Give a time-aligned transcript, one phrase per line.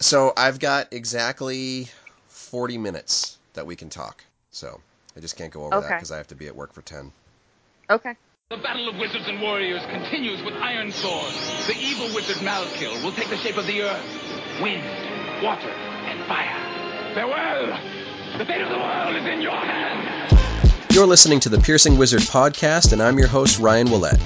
[0.00, 1.88] So I've got exactly
[2.28, 4.24] 40 minutes that we can talk.
[4.50, 4.80] So
[5.16, 7.12] I just can't go over that because I have to be at work for 10.
[7.90, 8.14] Okay.
[8.50, 11.66] The battle of wizards and warriors continues with Iron swords.
[11.66, 14.84] The evil wizard Malkil will take the shape of the earth, wind,
[15.42, 17.14] water, and fire.
[17.14, 17.66] Farewell!
[18.38, 20.07] The fate of the world is in your hands!
[20.90, 24.20] You're listening to the Piercing Wizard podcast, and I'm your host, Ryan Ouellette.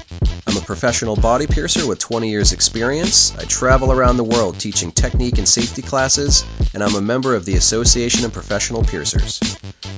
[0.47, 3.37] I'm a professional body piercer with 20 years' experience.
[3.37, 7.45] I travel around the world teaching technique and safety classes, and I'm a member of
[7.45, 9.39] the Association of Professional Piercers.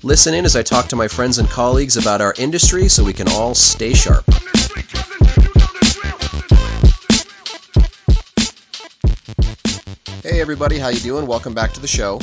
[0.03, 3.13] Listen in as I talk to my friends and colleagues about our industry so we
[3.13, 4.25] can all stay sharp.
[10.23, 11.27] Hey everybody, how you doing?
[11.27, 12.19] Welcome back to the show.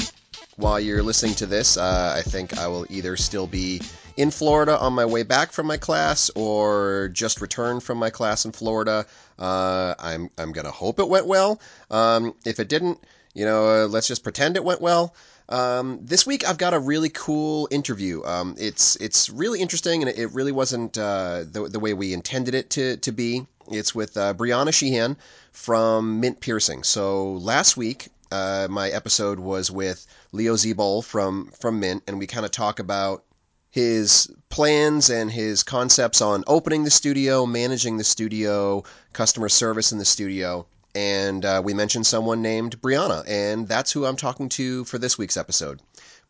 [0.56, 3.80] While you're listening to this, uh, I think I will either still be
[4.18, 8.44] in Florida on my way back from my class or just returned from my class
[8.44, 9.06] in Florida.
[9.38, 11.58] Uh, I'm I'm gonna hope it went well.
[11.90, 12.98] Um, if it didn't,
[13.32, 15.14] you know, uh, let's just pretend it went well.
[15.48, 18.22] Um, this week I've got a really cool interview.
[18.24, 22.12] Um, it's it's really interesting and it, it really wasn't uh, the the way we
[22.12, 23.46] intended it to to be.
[23.70, 25.16] It's with uh, Brianna Sheehan
[25.52, 26.82] from Mint Piercing.
[26.82, 32.26] So last week uh, my episode was with Leo Zebol from from Mint, and we
[32.26, 33.24] kind of talk about
[33.70, 39.98] his plans and his concepts on opening the studio, managing the studio, customer service in
[39.98, 40.66] the studio.
[40.94, 45.16] And uh, we mentioned someone named Brianna, and that's who I'm talking to for this
[45.16, 45.80] week's episode.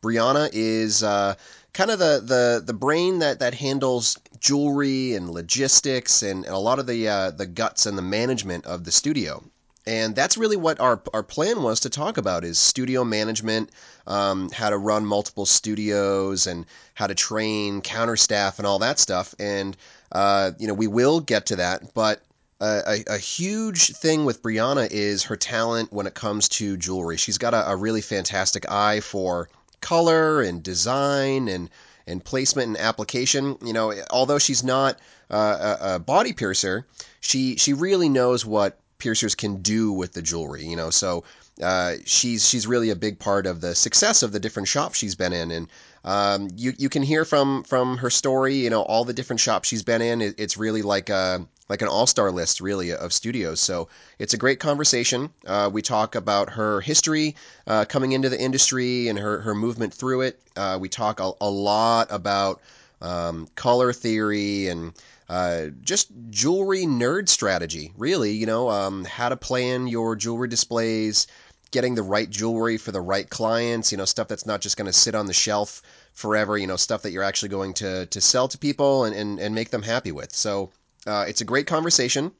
[0.03, 1.35] Brianna is uh,
[1.73, 6.59] kind of the, the, the brain that, that handles jewelry and logistics and, and a
[6.59, 9.43] lot of the uh, the guts and the management of the studio.
[9.87, 13.71] And that's really what our, our plan was to talk about is studio management,
[14.07, 19.01] um, how to run multiple studios and how to train counter staff and all that
[19.01, 19.35] stuff.
[19.41, 19.77] And,
[20.13, 22.23] uh, you know, we will get to that, but
[22.63, 27.17] a, a, huge thing with Brianna is her talent when it comes to jewelry.
[27.17, 29.49] She's got a, a really fantastic eye for
[29.81, 31.69] color and design and
[32.07, 33.59] and placement and application.
[33.65, 34.99] You know, although she's not
[35.31, 36.87] uh, a, a body piercer,
[37.21, 40.65] she she really knows what piercers can do with the jewelry.
[40.65, 41.25] You know, so
[41.61, 45.17] uh, she's she's really a big part of the success of the different shops she's
[45.17, 45.69] been in, and
[46.05, 48.55] um, you you can hear from from her story.
[48.55, 50.23] You know, all the different shops she's been in.
[50.23, 54.37] It, it's really like a like an all-star list really of studios so it's a
[54.37, 57.35] great conversation uh, we talk about her history
[57.67, 61.33] uh, coming into the industry and her, her movement through it uh, we talk a,
[61.41, 62.61] a lot about
[63.01, 64.93] um, color theory and
[65.33, 71.27] uh, just jewelry nerd strategy really you know um, how to plan your jewelry displays
[71.71, 74.87] getting the right jewelry for the right clients you know stuff that's not just going
[74.87, 75.83] to sit on the shelf
[76.13, 79.41] forever you know stuff that you're actually going to, to sell to people and, and,
[79.41, 80.71] and make them happy with so
[81.07, 82.33] uh, it's a great conversation.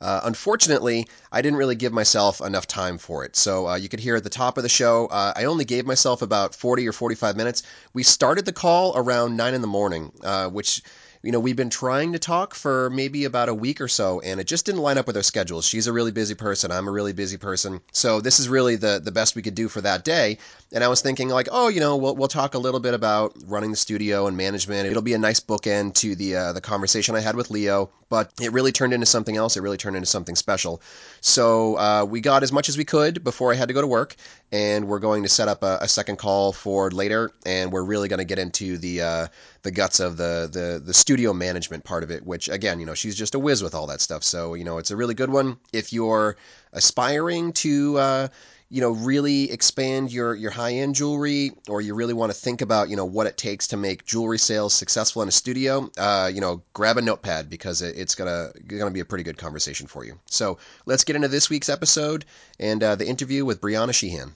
[0.00, 3.36] Uh, unfortunately, I didn't really give myself enough time for it.
[3.36, 5.86] So uh, you could hear at the top of the show, uh, I only gave
[5.86, 7.62] myself about 40 or 45 minutes.
[7.92, 10.82] We started the call around 9 in the morning, uh, which,
[11.22, 14.40] you know, we've been trying to talk for maybe about a week or so, and
[14.40, 15.66] it just didn't line up with our schedules.
[15.66, 16.70] She's a really busy person.
[16.70, 17.80] I'm a really busy person.
[17.92, 20.38] So this is really the, the best we could do for that day.
[20.72, 23.34] And I was thinking, like, oh, you know, we'll, we'll talk a little bit about
[23.46, 24.88] running the studio and management.
[24.88, 27.90] It'll be a nice bookend to the uh, the conversation I had with Leo.
[28.08, 29.56] But it really turned into something else.
[29.56, 30.82] It really turned into something special.
[31.20, 33.86] So uh, we got as much as we could before I had to go to
[33.86, 34.16] work,
[34.52, 37.30] and we're going to set up a, a second call for later.
[37.46, 39.26] And we're really going to get into the uh,
[39.62, 42.24] the guts of the, the the studio management part of it.
[42.24, 44.24] Which again, you know, she's just a whiz with all that stuff.
[44.24, 46.36] So you know, it's a really good one if you're
[46.72, 48.28] aspiring to uh,
[48.70, 52.62] you know really expand your your high end jewelry or you really want to think
[52.62, 56.30] about you know what it takes to make jewelry sales successful in a studio uh,
[56.32, 59.86] you know grab a notepad because it, it's gonna gonna be a pretty good conversation
[59.86, 60.56] for you so
[60.86, 62.24] let's get into this week's episode
[62.60, 64.34] and uh, the interview with brianna sheehan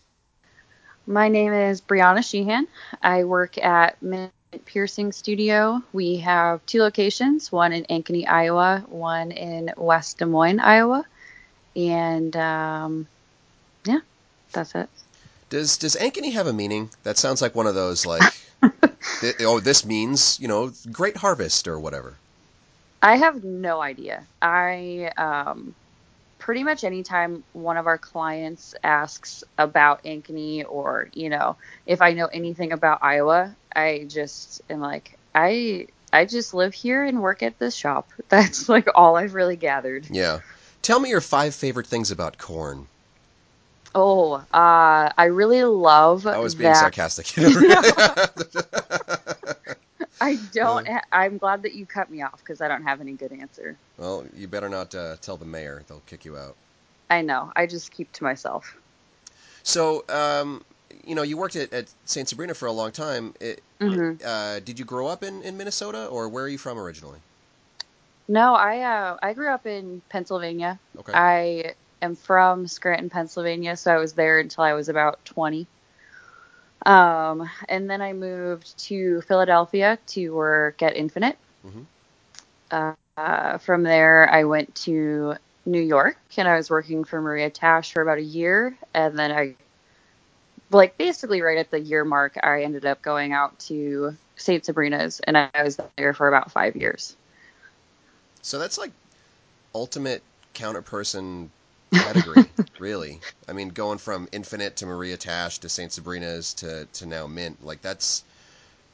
[1.07, 2.67] My name is Brianna Sheehan.
[3.03, 4.33] I work at Mint
[4.65, 5.83] Piercing Studio.
[5.93, 11.05] We have two locations, one in Ankeny, Iowa, one in West Des Moines, Iowa.
[11.77, 13.07] And um,
[13.85, 14.01] yeah,
[14.53, 14.89] that's it.
[15.51, 18.23] does does ankeny have a meaning that sounds like one of those like
[19.21, 22.15] th- oh this means you know great harvest or whatever
[23.03, 24.25] I have no idea.
[24.41, 25.75] I um,
[26.45, 31.57] pretty much anytime one of our clients asks about Ankeny or you know
[31.87, 37.03] if I know anything about Iowa, I just am like I I just live here
[37.03, 38.11] and work at this shop.
[38.29, 40.07] That's like all I've really gathered.
[40.11, 40.41] yeah
[40.83, 42.87] tell me your five favorite things about corn
[43.97, 44.45] Oh, uh,
[45.17, 46.81] I really love i was being that.
[46.95, 47.27] sarcastic
[50.21, 50.87] I don't.
[50.87, 53.77] Ha- I'm glad that you cut me off because I don't have any good answer.
[53.99, 56.57] Well, you better not uh, tell the mayor; they'll kick you out.
[57.11, 57.53] I know.
[57.57, 58.77] I just keep to myself.
[59.63, 60.63] So, um,
[61.07, 63.35] you know, you worked at, at Saint Sabrina for a long time.
[63.41, 66.79] It, hmm uh, did you grow up in, in Minnesota, or where are you from
[66.79, 67.19] originally?
[68.29, 70.79] No, I uh, I grew up in Pennsylvania.
[70.99, 71.13] Okay.
[71.13, 75.67] I am from Scranton, Pennsylvania, so I was there until I was about 20.
[76.85, 81.39] Um, and then I moved to Philadelphia to work at Infinite.
[81.67, 81.85] Mhm.
[82.71, 85.35] Uh, uh, from there, I went to
[85.65, 88.77] New York and I was working for Maria Tash for about a year.
[88.93, 89.55] And then I,
[90.71, 94.65] like, basically right at the year mark, I ended up going out to St.
[94.65, 97.17] Sabrina's and I was there for about five years.
[98.43, 98.93] So that's like
[99.75, 100.23] ultimate
[100.55, 101.49] counterperson
[101.99, 102.45] pedigree,
[102.79, 103.21] really.
[103.49, 107.65] I mean, going from Infinite to Maria Tash to Saint Sabrina's to, to now Mint,
[107.65, 108.25] like that's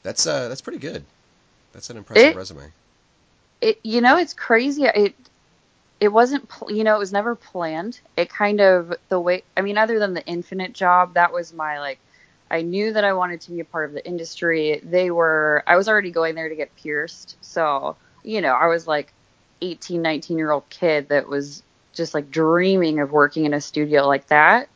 [0.03, 1.05] that's uh that's pretty good.
[1.73, 2.73] That's an impressive It- resume.
[3.61, 5.15] it you know it's crazy it
[6.01, 9.61] it wasn't pl- you know it was never planned it kind of the way i
[9.61, 11.99] mean other than the infinite job that was my like
[12.51, 15.77] i knew that i wanted to be a part of the industry they were i
[15.77, 19.13] was already going there to get pierced so you know i was like
[19.61, 21.63] 18 19 year old kid that was
[21.93, 24.69] just like dreaming of working in a studio like that.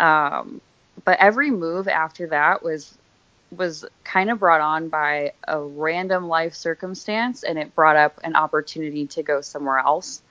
[0.00, 0.60] Um
[1.04, 2.96] but every move after that was
[3.50, 8.34] was kind of brought on by a random life circumstance and it brought up an
[8.34, 10.22] opportunity to go somewhere else.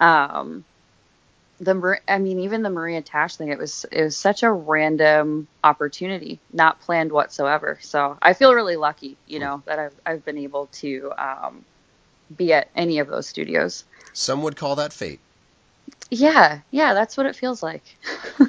[0.00, 0.64] Um
[1.60, 5.46] the i mean even the maria tash thing it was it was such a random
[5.62, 7.78] opportunity not planned whatsoever.
[7.82, 11.64] So i feel really lucky you know that i've, I've been able to um
[12.36, 13.84] be at any of those studios.
[14.12, 15.20] Some would call that fate.
[16.10, 17.82] Yeah yeah that's what it feels like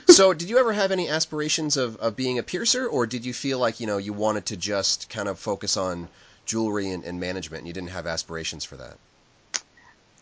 [0.08, 3.34] so, did you ever have any aspirations of, of being a piercer, or did you
[3.34, 6.08] feel like you know you wanted to just kind of focus on
[6.46, 8.98] jewelry and, and management, and you didn't have aspirations for that?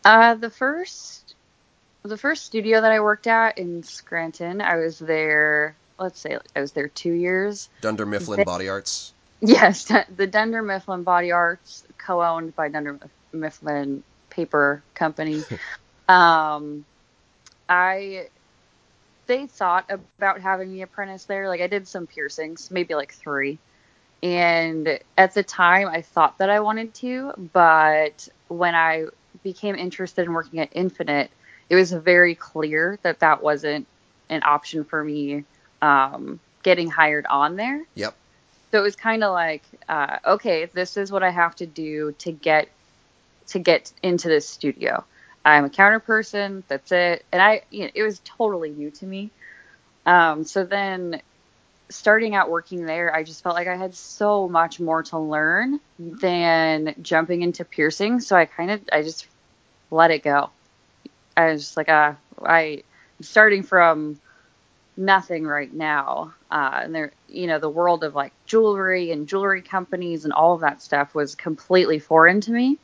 [0.06, 1.36] Uh, the first,
[2.03, 5.75] the first studio that I worked at in Scranton, I was there.
[6.00, 7.69] Let's say I was there two years.
[7.81, 9.13] Dunder Mifflin They- Body Arts.
[9.41, 13.00] Yes, the Dunder Mifflin Body Arts, co-owned by Dunder
[13.31, 15.44] Mifflin Paper Company.
[16.09, 16.86] um,
[17.69, 18.27] I
[19.27, 21.48] they thought about having me apprentice there.
[21.48, 23.60] Like I did some piercings, maybe like three.
[24.24, 29.06] And at the time I thought that I wanted to, but when I
[29.44, 31.30] became interested in working at Infinite,
[31.69, 33.86] it was very clear that that wasn't
[34.30, 35.45] an option for me
[35.81, 37.86] um, getting hired on there.
[37.95, 38.15] Yep.
[38.72, 42.13] So it was kind of like, uh, okay, this is what I have to do
[42.19, 42.68] to get
[43.48, 45.04] to get into this studio.
[45.50, 46.63] I'm a counter person.
[46.68, 47.25] That's it.
[47.31, 49.31] And I, you know, it was totally new to me.
[50.06, 51.22] Um, so then,
[51.90, 55.80] starting out working there, I just felt like I had so much more to learn
[55.98, 58.19] than jumping into piercing.
[58.19, 59.28] So I kind of, I just
[59.92, 60.50] let it go.
[61.36, 62.13] I was just like, uh,
[62.44, 62.81] I'm
[63.22, 64.19] starting from
[64.98, 66.34] nothing right now.
[66.51, 70.54] Uh, and there, you know, the world of like jewelry and jewelry companies and all
[70.54, 72.78] of that stuff was completely foreign to me.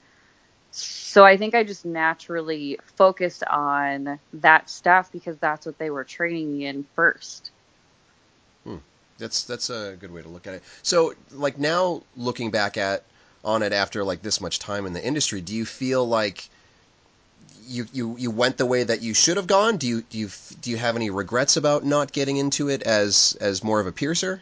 [0.78, 6.04] So I think I just naturally focused on that stuff because that's what they were
[6.04, 7.52] training me in first.
[8.66, 8.78] Hmm.
[9.18, 10.64] That's that's a good way to look at it.
[10.84, 13.04] So, like now, looking back at
[13.46, 16.50] on it after like this much time in the industry, do you feel like
[17.66, 19.78] you you, you went the way that you should have gone?
[19.78, 20.30] Do you do you
[20.60, 23.94] do you have any regrets about not getting into it as as more of a
[23.94, 24.42] piercer?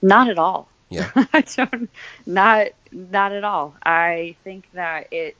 [0.00, 0.68] Not at all.
[0.92, 1.10] Yeah.
[1.32, 1.90] I don't
[2.26, 3.76] not not at all.
[3.84, 5.36] I think that it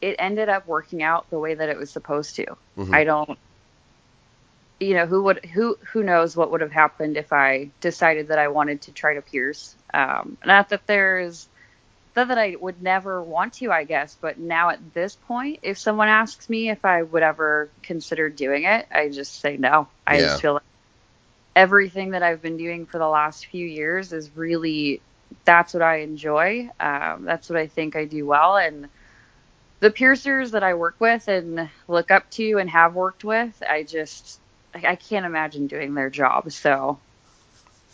[0.00, 2.46] it ended up working out the way that it was supposed to.
[2.76, 2.94] Mhm.
[2.94, 3.38] I don't
[4.80, 8.38] you know, who would who who knows what would have happened if I decided that
[8.38, 9.76] I wanted to try to pierce.
[9.92, 11.48] Um not that there's
[12.16, 15.78] not that I would never want to, I guess, but now at this point, if
[15.78, 19.90] someone asks me if I would ever consider doing it, I just say no.
[20.06, 20.20] I Yeah.
[20.20, 20.62] just feel like
[21.56, 25.02] everything that I've been doing for the last few years is really
[25.44, 26.70] that's what I enjoy.
[26.80, 28.56] Um, that's what I think I do well.
[28.56, 28.88] And
[29.80, 33.84] the piercers that I work with and look up to and have worked with, I
[33.84, 34.40] just
[34.74, 36.50] I can't imagine doing their job.
[36.52, 37.02] So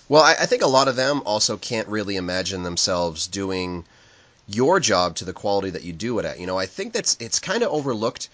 [0.08, 3.86] Well, I, I think a lot of them also can't really imagine themselves doing
[4.46, 6.40] your job to the quality that you do it at.
[6.40, 8.28] You know, I think that's it's kind of overlooked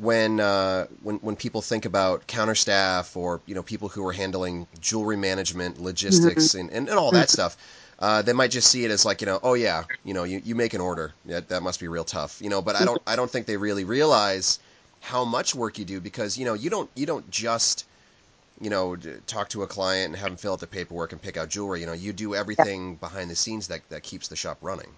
[0.00, 4.12] when uh, when when people think about counter staff or you know people who are
[4.12, 7.56] handling jewelry management, logistics, and, and, and all that stuff.
[8.00, 10.42] Uh, they might just see it as like you know, oh yeah, you know, you,
[10.44, 12.60] you make an order, that that must be real tough, you know.
[12.60, 14.58] But I don't I don't think they really realize
[15.00, 17.86] how much work you do because you know you don't you don't just
[18.60, 18.96] you know
[19.26, 21.80] talk to a client and have them fill out the paperwork and pick out jewelry.
[21.80, 24.90] You know, you do everything behind the scenes that that keeps the shop running.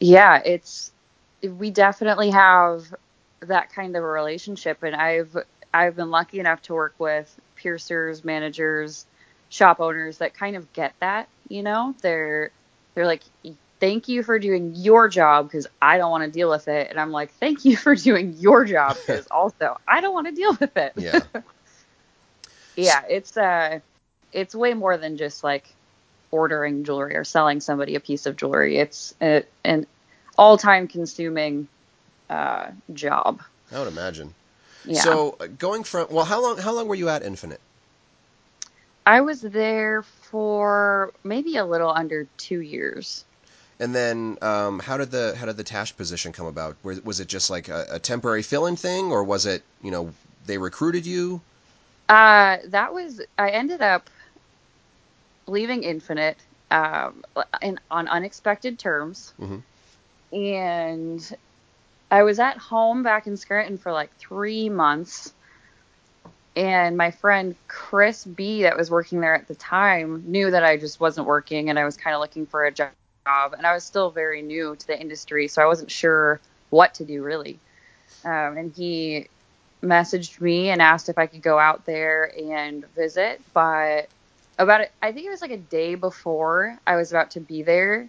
[0.00, 0.92] yeah, it's
[1.42, 2.94] we definitely have
[3.40, 5.36] that kind of a relationship, and I've
[5.72, 9.06] I've been lucky enough to work with piercers, managers,
[9.48, 11.94] shop owners that kind of get that, you know?
[12.02, 12.50] They're
[12.94, 13.22] they're like
[13.78, 16.88] thank you for doing your job because I don't want to deal with it.
[16.88, 20.32] And I'm like, thank you for doing your job because also I don't want to
[20.32, 20.92] deal with it.
[20.96, 21.20] Yeah.
[22.76, 23.80] yeah, it's uh
[24.32, 25.72] it's way more than just like
[26.30, 28.78] ordering jewelry or selling somebody a piece of jewelry.
[28.78, 29.86] It's a, an
[30.36, 31.68] all time consuming
[32.30, 33.42] uh, job.
[33.72, 34.34] I would imagine.
[34.84, 35.02] Yeah.
[35.02, 37.60] So uh, going from well, how long how long were you at Infinite?
[39.06, 43.24] I was there for maybe a little under two years.
[43.78, 46.76] And then um, how did the how did the Tash position come about?
[46.82, 50.10] Was, was it just like a, a temporary fill-in thing, or was it you know
[50.46, 51.40] they recruited you?
[52.08, 54.08] Uh, that was I ended up
[55.46, 56.38] leaving Infinite
[56.70, 57.22] um,
[57.62, 59.62] in, on unexpected terms, Mhm.
[60.32, 61.36] and
[62.10, 65.32] I was at home back in Scranton for like three months.
[66.54, 70.78] And my friend Chris B, that was working there at the time, knew that I
[70.78, 72.92] just wasn't working and I was kind of looking for a job.
[73.26, 77.04] And I was still very new to the industry, so I wasn't sure what to
[77.04, 77.58] do really.
[78.24, 79.28] Um, and he
[79.82, 83.40] messaged me and asked if I could go out there and visit.
[83.52, 84.08] But
[84.58, 88.08] about I think it was like a day before I was about to be there,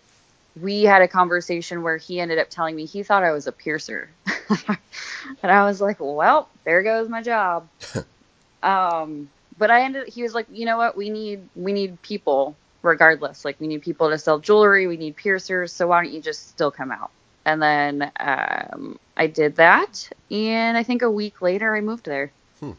[0.61, 3.51] we had a conversation where he ended up telling me he thought I was a
[3.51, 4.09] piercer.
[4.49, 7.67] and I was like, well, there goes my job.
[8.63, 12.55] um, but I ended he was like, you know what, we need we need people
[12.81, 13.43] regardless.
[13.45, 16.49] Like we need people to sell jewelry, we need piercers, so why don't you just
[16.49, 17.11] still come out?
[17.45, 22.31] And then um, I did that, and I think a week later I moved there.
[22.59, 22.71] Hmm.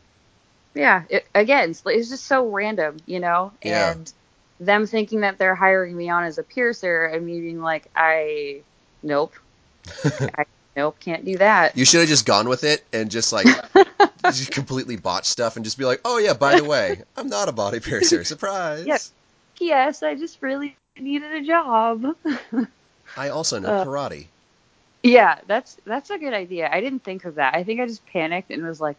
[0.74, 3.52] Yeah, it, again, it's, it's just so random, you know.
[3.62, 3.92] Yeah.
[3.92, 4.12] And
[4.60, 8.62] them thinking that they're hiring me on as a piercer, and me being like, I,
[9.02, 9.34] nope,
[10.04, 10.44] I,
[10.76, 11.76] nope, can't do that.
[11.76, 13.46] You should have just gone with it and just like
[14.24, 17.48] just completely botch stuff and just be like, oh yeah, by the way, I'm not
[17.48, 18.24] a body piercer.
[18.24, 18.86] Surprise.
[18.86, 19.00] Yep.
[19.60, 22.16] yes, I just really needed a job.
[23.16, 23.84] I also know Uh.
[23.84, 24.26] karate.
[25.02, 26.68] yeah, that's that's a good idea.
[26.70, 27.54] I didn't think of that.
[27.54, 28.96] I think I just panicked and was like,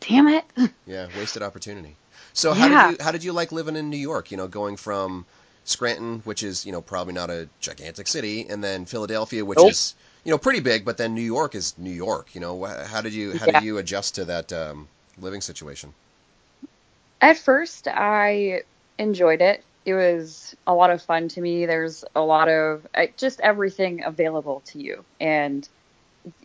[0.00, 0.44] damn it.
[0.86, 1.96] Yeah, wasted opportunity.
[2.32, 2.68] So how Yeah.
[2.68, 4.30] did you how did you like living in New York?
[4.30, 5.26] You know, going from
[5.64, 9.64] Scranton, which is you know probably not a gigantic city, and then Philadelphia, which Nope.
[9.64, 9.94] is
[10.24, 12.34] you know pretty big, but then New York is New York.
[12.34, 13.48] You know, how did you how Yeah.
[13.48, 15.94] did you adjust to that um, living situation?
[17.20, 18.62] At first, I
[18.98, 19.64] enjoyed it.
[19.84, 21.66] It was a lot of fun to me.
[21.66, 25.68] There's a lot of just everything available to you, and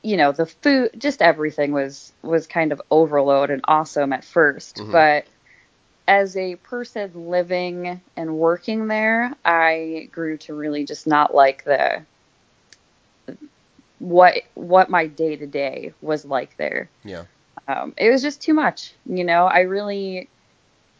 [0.03, 4.83] you know the food, just everything was was kind of overload and awesome at 1st
[4.83, 4.91] Mhm.
[4.91, 5.27] But
[6.11, 12.05] as a person living and working there, I grew to really just not like the
[13.99, 17.25] what what my day to day was like there Yeah.
[17.67, 18.95] um, it was just too much.
[19.05, 20.31] You know, I really,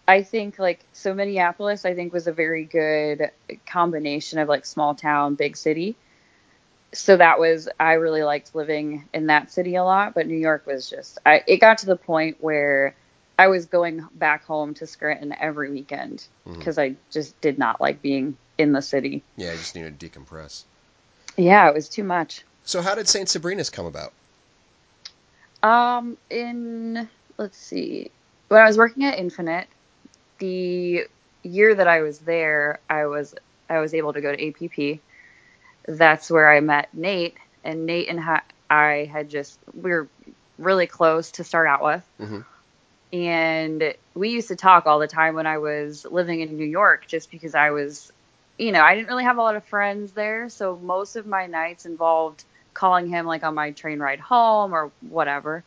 [0.07, 3.31] I think like so Minneapolis, I think was a very good
[3.67, 5.97] combination of like small town, big city.
[6.93, 10.65] So that was I really liked living in that city a lot, but New York
[10.67, 12.97] was just I it got to the point where
[13.37, 16.25] I was going back home to Scranton every weekend
[16.59, 19.23] because I just did not like being in the city.
[19.35, 20.63] Yeah, I just needed to decompress.
[21.37, 22.43] Yeah, it was too much.
[22.63, 24.13] So how did Saint Sabrina's come about?
[25.63, 28.11] Um, in let's see,
[28.49, 29.67] when I was working at Infinite,
[30.39, 31.07] the
[31.43, 33.33] year that I was there, I was
[33.69, 34.99] I was able to go to APP.
[35.87, 38.19] That's where I met Nate, and Nate and
[38.69, 40.07] I had just we were
[40.57, 42.45] really close to start out with, Mhm.
[43.13, 47.07] And we used to talk all the time when I was living in New York,
[47.07, 48.11] just because I was,
[48.57, 51.47] you know, I didn't really have a lot of friends there, so most of my
[51.47, 55.63] nights involved calling him like on my train ride home or whatever.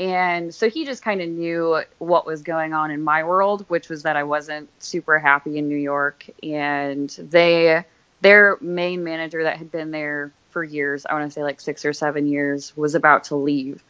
[0.00, 3.88] And so he just kind of knew what was going on in my world, which
[3.88, 6.24] was that I wasn't super happy in New York.
[6.42, 7.84] And they,
[8.20, 11.84] their main manager that had been there for years, I want to say like six
[11.84, 13.82] or seven years, was about to leave.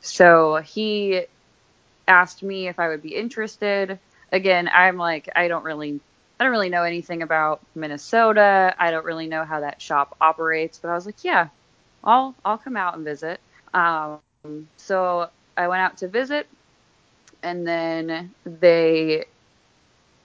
[0.00, 1.24] So he
[2.10, 3.98] asked me if I would be interested.
[4.32, 6.00] Again, I'm like, I don't really
[6.40, 8.74] I don't really know anything about Minnesota.
[8.78, 11.48] I don't really know how that shop operates, but I was like, yeah,
[12.04, 13.40] I'll I'll come out and visit.
[13.74, 14.20] Um,
[14.78, 16.48] so I went out to visit,
[17.42, 19.26] and then they,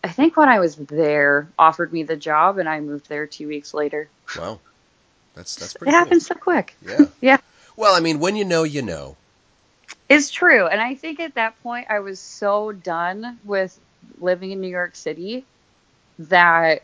[0.04, 3.48] I think when I was there, offered me the job, and I moved there two
[3.48, 4.10] weeks later.
[4.38, 4.60] Wow,
[5.36, 5.94] that's that's It pretty.
[5.94, 6.16] cool.
[6.16, 6.76] happened so quick.
[6.82, 7.08] Yeah.
[7.22, 7.38] Yeah.
[7.76, 9.18] Well, I mean, when you know, you know.
[10.10, 13.80] It's true, and I think at that point I was so done with
[14.18, 15.48] living in New York City
[16.20, 16.84] that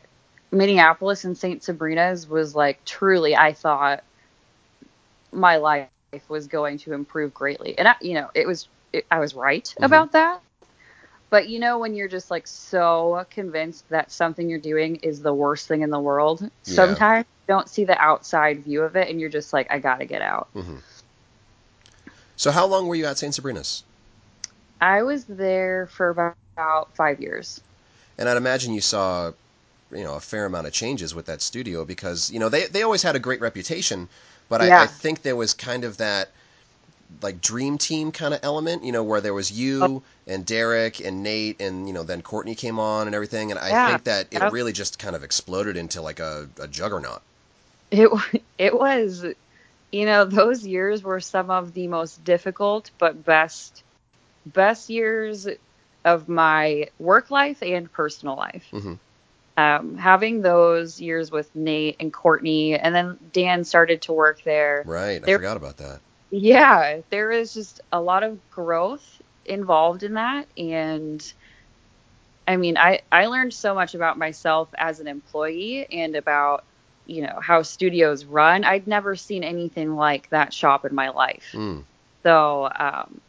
[0.52, 1.64] Minneapolis and St.
[1.64, 4.04] Sabrina's was like truly I thought
[5.34, 7.78] my life was going to improve greatly.
[7.78, 9.92] And I, you know, it was it, I was right Mhm.
[9.92, 10.42] about that.
[11.30, 15.34] But you know when you're just like so convinced that something you're doing is the
[15.34, 16.98] worst thing in the world, Yeah.
[16.98, 19.98] sometimes you don't see the outside view of it and you're just like I got
[20.00, 20.50] to get out.
[20.54, 20.78] hmm
[22.42, 23.36] So how long were you at St.
[23.36, 23.84] Sabrina's?
[24.82, 27.62] I was there for about 5 years.
[28.18, 29.34] And I'd imagine you saw,
[29.92, 32.84] you know, a fair amount of changes with that studio because you know they they
[32.84, 34.10] always had a great reputation,
[34.50, 34.84] but I, Yeah.
[34.84, 36.32] I think there was kind of that
[37.22, 40.04] like dream team kind of element, you know, where there was you Oh.
[40.28, 43.74] and Derek and Nate and you know then Courtney came on and everything, and I
[43.74, 43.76] Yeah.
[43.76, 47.22] think that it really just kind of exploded into like a, a juggernaut.
[47.92, 48.10] It
[48.58, 49.26] it was,
[49.92, 53.84] you know, those years were some of the most difficult but best
[54.46, 55.48] best years
[56.06, 58.66] of my work life and personal life.
[58.72, 59.00] Mhm.
[59.58, 64.88] Um, having those years with Nate and Courtney, and then Dan started to work there.
[64.88, 66.00] Right, I forgot about that.
[66.32, 71.22] Yeah, there is just a lot of growth involved in that, and
[72.48, 76.66] I mean, I I learned so much about myself as an employee and about
[77.12, 78.64] you know how studios run.
[78.64, 81.46] I'd never seen anything like that shop in my life.
[81.54, 81.84] Mm.
[82.24, 83.20] So, um,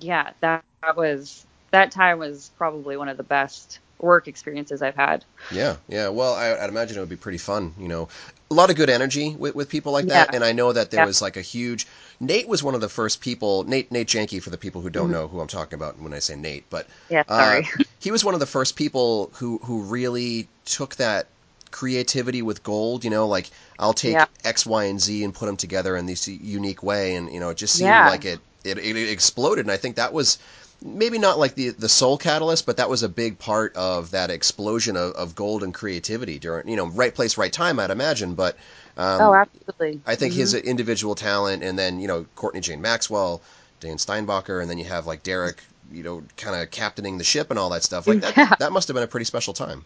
[0.00, 4.94] yeah, that, that was that time was probably one of the best work experiences I've
[4.96, 5.24] had.
[5.50, 6.08] Yeah, yeah.
[6.08, 7.72] Well, I, I'd imagine it would be pretty fun.
[7.78, 8.08] You know,
[8.50, 10.28] a lot of good energy with, with people like that.
[10.30, 10.36] Yeah.
[10.36, 11.06] And I know that there Yeah.
[11.06, 11.86] was like a huge.
[12.20, 13.64] Nate was one of the first people.
[13.64, 15.12] Nate Nate Janke, for the people who don't Mhm.
[15.12, 17.68] know who I'm talking about when I say Nate, but Yeah, uh, sorry.
[18.00, 21.26] he was one of the first people who who really took that
[21.74, 23.04] creativity with gold.
[23.04, 24.26] You know, like I'll take Yeah.
[24.44, 27.50] X, Y, and Z and put them together in this unique way, and you know,
[27.50, 28.04] it just seemed Yeah.
[28.04, 29.64] like it, it it exploded.
[29.64, 30.38] And I think that was
[30.82, 34.30] maybe not like the the sole catalyst, but that was a big part of that
[34.30, 37.80] explosion of, of gold and creativity during you know right place, right time.
[37.80, 38.56] I'd imagine, but
[38.96, 40.02] um, oh, absolutely.
[40.06, 40.34] I think Mhm.
[40.34, 43.42] his individual talent, and then you know Courtney Jane Maxwell,
[43.80, 45.62] Dan Steinbacher, and then you have like Derek,
[45.92, 48.06] you know, kind of captaining the ship and all that stuff.
[48.06, 48.54] Like that, Yeah.
[48.58, 49.84] that must have been a pretty special time.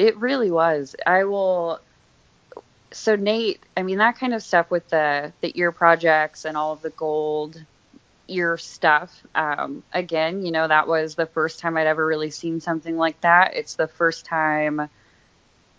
[0.00, 0.96] It really was.
[1.06, 1.78] I will.
[2.90, 6.72] So Nate, I mean that kind of stuff with the the ear projects and all
[6.72, 7.62] of the gold
[8.26, 9.14] ear stuff.
[9.34, 13.20] Um, again, you know that was the first time I'd ever really seen something like
[13.20, 13.56] that.
[13.56, 14.88] It's the first time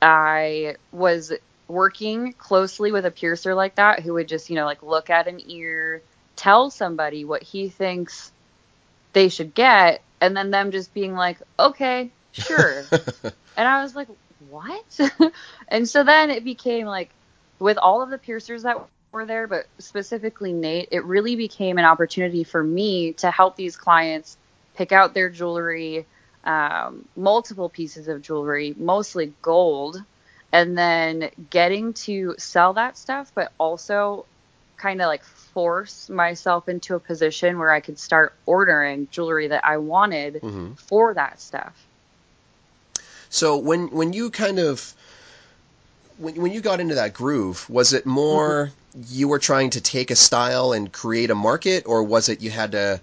[0.04, 1.34] I was
[1.68, 5.28] working closely with a piercer like that who would just you know like look at
[5.28, 6.04] an ear,
[6.36, 8.32] tell somebody what he thinks
[9.14, 12.84] they should get, and then them just being like, okay, sure.
[13.58, 14.08] And I was like,
[14.50, 15.00] what?
[15.68, 17.10] and so then it became like,
[17.60, 18.78] with all of the piercers that
[19.12, 23.76] were there, but specifically Nate, it really became an opportunity for me to help these
[23.76, 24.38] clients
[24.76, 26.06] pick out their jewelry,
[26.44, 30.02] um, multiple pieces of jewelry, mostly gold,
[30.52, 34.26] and then getting to sell that stuff, but also
[34.78, 39.64] kind of like force myself into a position where I could start ordering jewelry that
[39.64, 41.88] I wanted hmm for that stuff.
[43.32, 44.96] So when when you kind of
[46.18, 48.72] when when you got into that groove, was it more Mm-hmm.
[49.10, 52.52] you were trying to take a style and create a market, or was it you
[52.52, 53.02] had to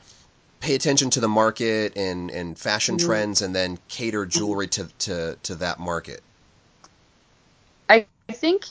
[0.61, 2.99] pay attention to the market and, and fashion Mhm.
[2.99, 6.23] trends and then cater jewelry to, to, to that market?
[7.89, 8.65] I think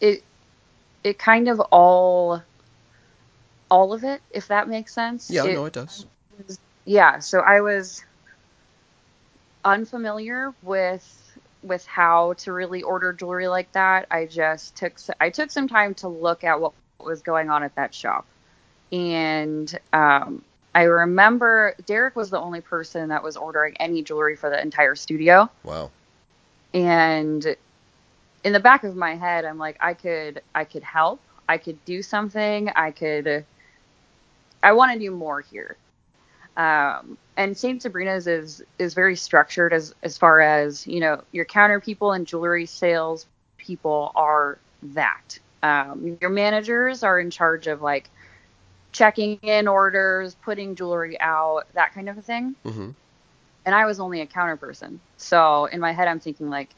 [0.00, 0.24] it
[1.04, 2.42] it kind of all
[3.70, 5.30] all of it, if that makes sense.
[5.30, 6.06] Yeah, It- no, it does.
[6.86, 7.18] yeah.
[7.20, 8.04] So I was
[9.64, 11.20] unfamiliar with
[11.62, 14.06] with how to really order jewelry like that.
[14.10, 17.74] I just took I took some time to look at what was going on at
[17.76, 18.26] that shop,
[18.92, 24.50] and um, I remember Derek was the only person that was ordering any jewelry for
[24.50, 25.50] the entire studio.
[25.64, 25.90] Wow.
[26.72, 27.56] and
[28.44, 31.82] in the back of my head i'm like i could i could help i could
[31.84, 33.44] do something i could
[34.62, 35.76] i want to do more here
[36.56, 41.44] um, and Saint Sabrina's is is very structured as as far as you know your
[41.44, 43.26] counter people and jewelry sales
[43.58, 45.38] people are that.
[45.62, 48.10] Um, your managers are in charge of like
[48.92, 52.90] checking in orders, putting jewelry out, that kind of a thing hmm
[53.64, 55.00] and I was only a counter person.
[55.16, 56.74] So in my head, I'm thinking like,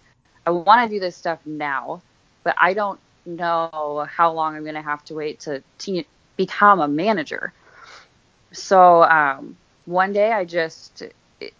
[0.46, 2.02] I want to do this stuff now,
[2.44, 5.62] but I don't know how long I'm going to have to wait to
[6.36, 7.52] become a manager.
[8.52, 11.02] So um, one day, I just,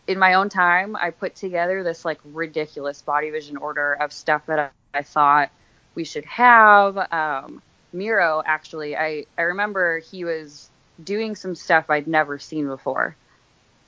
[0.07, 4.47] in my own time, I put together this like ridiculous body vision order of stuff
[4.47, 5.51] that I, I thought
[5.95, 6.99] we should have.
[7.13, 7.63] Um,
[7.93, 10.69] Miro, actually, I, I remember he was
[11.03, 13.17] doing some stuff I'd never seen before.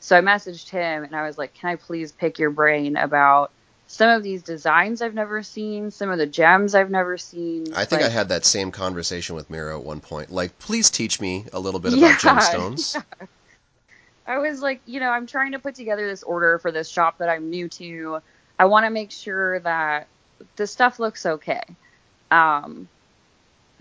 [0.01, 3.51] So I messaged him and I was like, "Can I please pick your brain about
[3.88, 7.85] some of these designs I've never seen, some of the gems I've never seen?" I
[7.85, 10.31] think I had that same conversation with Miro at one point.
[10.31, 12.11] Like, please teach me a little bit Yeah.
[12.11, 13.03] about gemstones.
[14.29, 17.19] I was like, you know, I'm trying to put together this order for this shop
[17.19, 18.21] that I'm new to.
[18.59, 20.07] I want to make sure that
[20.57, 21.62] the stuff looks okay.
[22.31, 22.88] Um,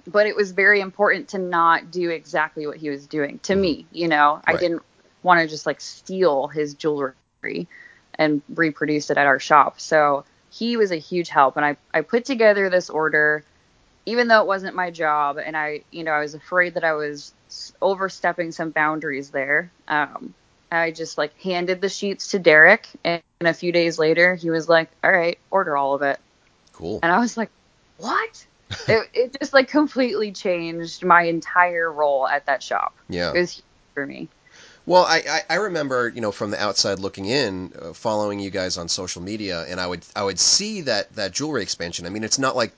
[0.07, 3.86] but it was very important to not do exactly what he was doing to me.
[3.91, 4.83] You know, I didn't
[5.21, 7.67] want to just like steal his jewelry
[8.15, 9.81] and reproduce it at our shop.
[9.81, 11.57] So he was a huge help.
[11.57, 13.43] And I, I put together this order,
[14.07, 15.37] even though it wasn't my job.
[15.37, 17.33] And I, you know, I was afraid that I was
[17.81, 19.69] overstepping some boundaries there.
[19.89, 20.33] Um,
[20.71, 22.87] I just like handed the sheets to Derek.
[23.03, 26.19] And a few days later, he was like, all right, order all of it.
[26.71, 27.01] Cool.
[27.03, 27.49] And I was like,
[27.97, 28.45] what?
[28.87, 32.95] it, it just like completely changed my entire role at that shop.
[33.09, 33.33] Yeah.
[33.33, 34.29] It was huge for me.
[34.85, 38.51] Well, I, I, I remember, you know, from the outside looking in, uh, following you
[38.51, 42.05] guys on social media, and I would I would see that that jewelry expansion.
[42.05, 42.71] I mean, it's not like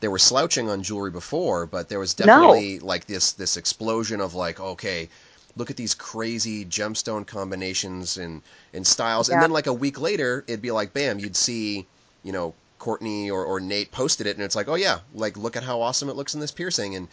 [0.00, 4.34] they were slouching on jewelry before, but there was definitely like this this explosion of
[4.34, 5.08] like, okay,
[5.56, 10.44] look at these crazy gemstone combinations and and styles, and then like a week later,
[10.48, 11.86] it'd be like, bam, you'd see,
[12.22, 15.56] you know, Courtney or, or Nate posted it, and it's like, oh yeah, like look
[15.56, 17.08] at how awesome it looks in this piercing, and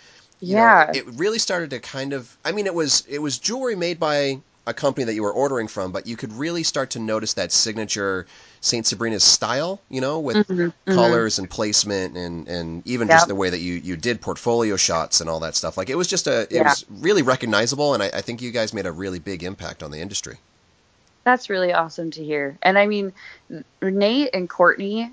[0.46, 0.94] you know, Yeah.
[0.94, 2.38] it really started to kind of.
[2.46, 5.68] I mean, it was it was jewelry made by a company that you were ordering
[5.68, 8.28] from, but you could really start to notice that signature
[8.62, 11.26] Saint Sabrina's style, you know, with Mhm, mhm.
[11.26, 15.22] colors and placement and and even just the way that you you did portfolio shots
[15.22, 15.78] and all that stuff.
[15.78, 16.64] Like it was just a it Yeah.
[16.64, 19.92] was really recognizable, and I, I think you guys made a really big impact on
[19.92, 20.40] the industry.
[21.26, 22.58] That's really awesome to hear.
[22.62, 23.14] And I mean,
[23.82, 25.12] Nate and Courtney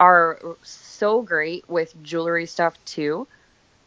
[0.00, 3.28] are so great with jewelry stuff too.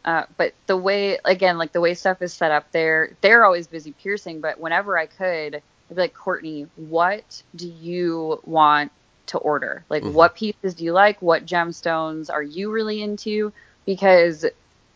[0.04, 3.68] Uh, but the way, again, like the way stuff is set up there, they're always
[3.68, 4.40] busy piercing.
[4.40, 8.90] But whenever I could, I'd be like, Courtney, what do you want
[9.26, 9.84] to order?
[9.88, 10.12] Like, Mhm.
[10.12, 11.22] what pieces do you like?
[11.22, 13.52] What gemstones are you really into?
[13.86, 14.44] Because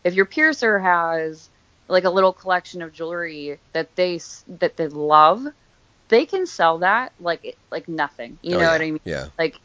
[0.03, 1.49] if your piercer has
[1.87, 5.45] like a little collection of jewelry that they that they love,
[6.09, 8.39] they can sell that like like nothing.
[8.41, 8.71] You Oh, know yeah.
[8.71, 8.99] what I mean?
[9.05, 9.27] Yeah.
[9.39, 9.55] Like,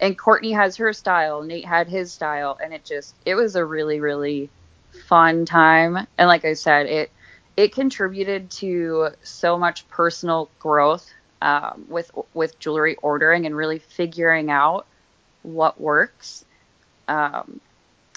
[0.00, 3.64] and Courtney has her style, Nate had his style, and it just it was a
[3.64, 4.50] really really
[4.98, 6.06] fun time.
[6.16, 7.10] And like I said, it
[7.56, 11.10] it contributed to so much personal growth
[11.42, 14.86] um, with with jewelry ordering and really figuring out
[15.42, 16.44] what works.
[17.08, 17.60] Um,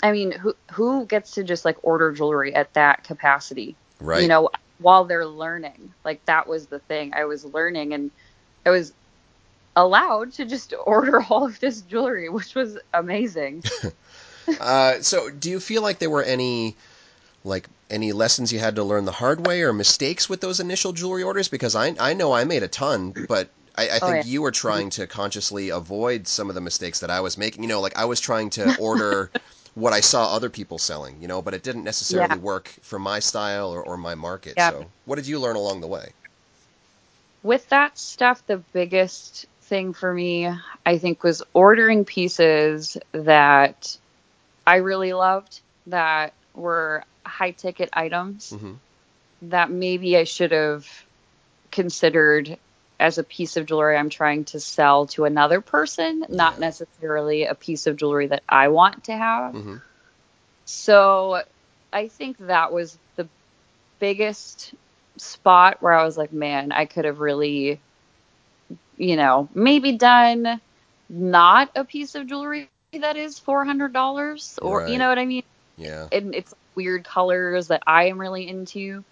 [0.03, 3.75] I mean, who who gets to just like order jewelry at that capacity?
[3.99, 4.21] Right.
[4.21, 4.49] You know,
[4.81, 5.93] while they're learning.
[6.03, 7.13] Like that was the thing.
[7.13, 8.11] I was learning and
[8.65, 8.93] I was
[9.75, 13.63] allowed to just order all of this jewelry, which was amazing.
[14.59, 16.77] Uh, so, do you feel like there were any
[17.43, 20.93] like any lessons you had to learn the hard way or mistakes with those initial
[20.93, 21.49] jewelry orders?
[21.49, 24.25] Because I I know I made a ton, but I, I Oh, think yeah.
[24.25, 27.63] you were trying to consciously avoid some of the mistakes that I was making.
[27.63, 29.31] You know, like I was trying to order
[29.75, 31.21] what I saw other people selling.
[31.21, 32.37] You know, but it didn't necessarily Yeah.
[32.37, 34.57] work for my style or, or my market.
[34.57, 34.71] Yeah.
[34.71, 36.13] So, what did you learn along the way?
[37.43, 40.49] With that stuff, the biggest thing for me,
[40.85, 43.97] I think, was ordering pieces that
[44.65, 48.49] I really loved that were high ticket items.
[48.51, 48.73] hmm
[49.41, 50.87] that maybe I should have
[51.71, 52.57] considered
[52.99, 57.55] as a piece of jewelry I'm trying to sell to another person, not necessarily a
[57.55, 59.53] piece of jewelry that I want to have.
[59.53, 59.77] hmm
[60.65, 61.41] So
[61.93, 63.29] I think that was the
[63.99, 64.73] biggest
[65.17, 67.81] spot where I was like, man, I could have really,
[68.97, 70.61] you know, maybe done
[71.09, 72.69] not a piece of jewelry
[72.99, 74.89] that is $400 or, Right.
[74.89, 75.43] you know what I mean?
[75.77, 76.07] Yeah.
[76.11, 79.03] and it's weird colors that I am really into.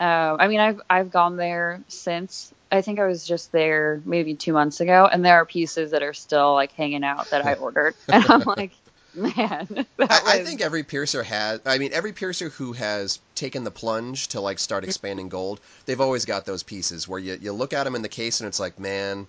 [0.00, 2.52] Uh, I mean, I've I've gone there since.
[2.72, 6.02] I think I was just there maybe two months ago, and there are pieces that
[6.02, 8.72] are still like hanging out that I ordered, and I'm like,
[9.14, 11.60] man, that I, I think every piercer has.
[11.64, 16.00] I mean, every piercer who has taken the plunge to like start expanding gold, they've
[16.00, 18.58] always got those pieces where you you look at them in the case and it's
[18.58, 19.28] like, man,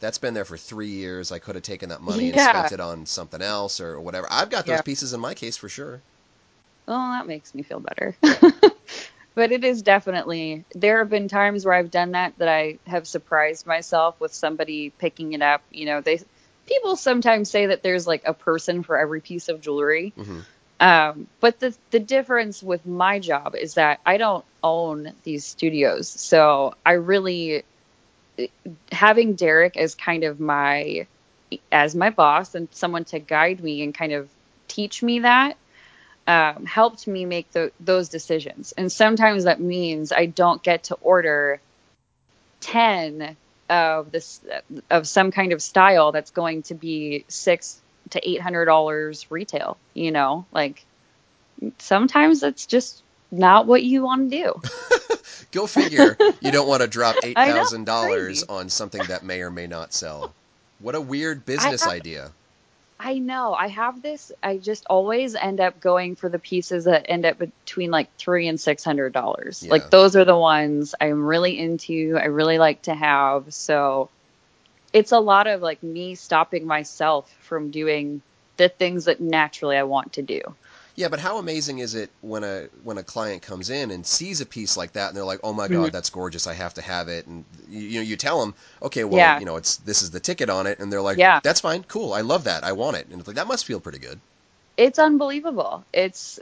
[0.00, 1.32] that's been there for three years.
[1.32, 4.26] I could have taken that money and spent it on something else or whatever.
[4.30, 4.82] I've got those Yeah.
[4.82, 6.02] pieces in my case for sure.
[6.86, 8.16] Well, that makes me feel better.
[9.34, 13.06] but it is definitely there have been times where I've done that that I have
[13.06, 15.62] surprised myself with somebody picking it up.
[15.70, 16.20] You know, they
[16.66, 20.14] people sometimes say that there's like a person for every piece of jewelry.
[20.16, 20.40] hmm
[20.80, 26.08] Um, but the the difference with my job is that I don't own these studios,
[26.08, 27.64] so I really
[28.92, 31.06] having Derek as kind of my
[31.72, 34.28] as my boss and someone to guide me and kind of
[34.68, 35.56] teach me that
[36.28, 38.72] um, helped me make the, those decisions.
[38.76, 41.60] And sometimes that means I don't get to order
[42.60, 43.36] ten
[43.70, 44.40] of this
[44.90, 49.78] of some kind of style that's going to be six to eight hundred dollars retail.
[49.94, 50.84] You know, like
[51.78, 54.62] sometimes that's just not what you want to do.
[55.52, 56.16] Go figure.
[56.40, 59.66] You don't want to drop eight I thousand dollars on something that may or may
[59.66, 60.34] not sell.
[60.80, 62.30] What a weird business have- idea.
[63.00, 63.54] I know.
[63.54, 64.32] I have this.
[64.42, 68.48] I just always end up going for the pieces that end up between like three
[68.48, 69.62] and six hundred dollars.
[69.62, 69.70] Yeah.
[69.70, 72.18] Like those are the ones I'm really into.
[72.20, 73.54] I really like to have.
[73.54, 74.10] So
[74.92, 78.20] it's a lot of like me stopping myself from doing
[78.56, 80.40] the things that naturally I want to do.
[80.98, 84.40] Yeah, but how amazing is it when a when a client comes in and sees
[84.40, 85.92] a piece like that and they're like, "Oh my god, Mhm.
[85.92, 86.48] that's gorgeous!
[86.48, 89.38] I have to have it." And you, you know, you tell them, "Okay, well, Yeah.
[89.38, 91.38] you know, it's this is the ticket on it," and they're like, Yeah.
[91.44, 93.78] "That's fine, cool, I love that, I want it." And it's like that must feel
[93.78, 94.18] pretty good.
[94.76, 95.84] It's unbelievable.
[95.92, 96.40] It's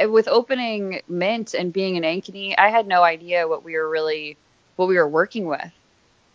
[0.00, 4.36] with opening Mint and being in Ankeny, I had no idea what we were really
[4.76, 5.72] what we were working with.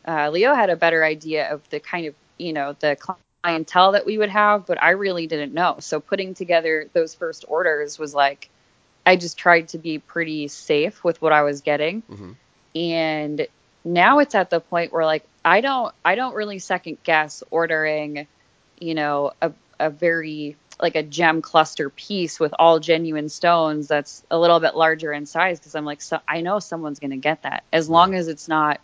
[0.07, 2.97] Uh, Leo had a better idea of the kind of you know the
[3.47, 5.77] clientele that we would have, but I really didn't know.
[5.79, 8.49] So putting together those first orders was like
[9.05, 12.31] I just tried to be pretty safe with what I was getting, hmm
[12.75, 13.47] and
[13.85, 18.27] now it's at the point where like I don't I don't really second guess ordering,
[18.79, 24.23] you know, a a very like a gem cluster piece with all genuine stones that's
[24.29, 27.43] a little bit larger in size because I'm like so I know someone's gonna get
[27.43, 28.81] that as long as it's not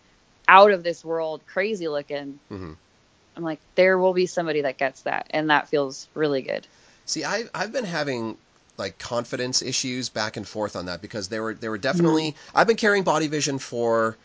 [0.48, 2.38] out of this world crazy looking.
[2.48, 2.72] hmm
[3.36, 6.66] I'm like there will be somebody that gets that and that feels really good.
[7.06, 8.36] See, I I've been having
[8.76, 12.58] like confidence issues back and forth on that because they were they were definitely Mm-hmm.
[12.58, 14.16] I've been carrying body vision for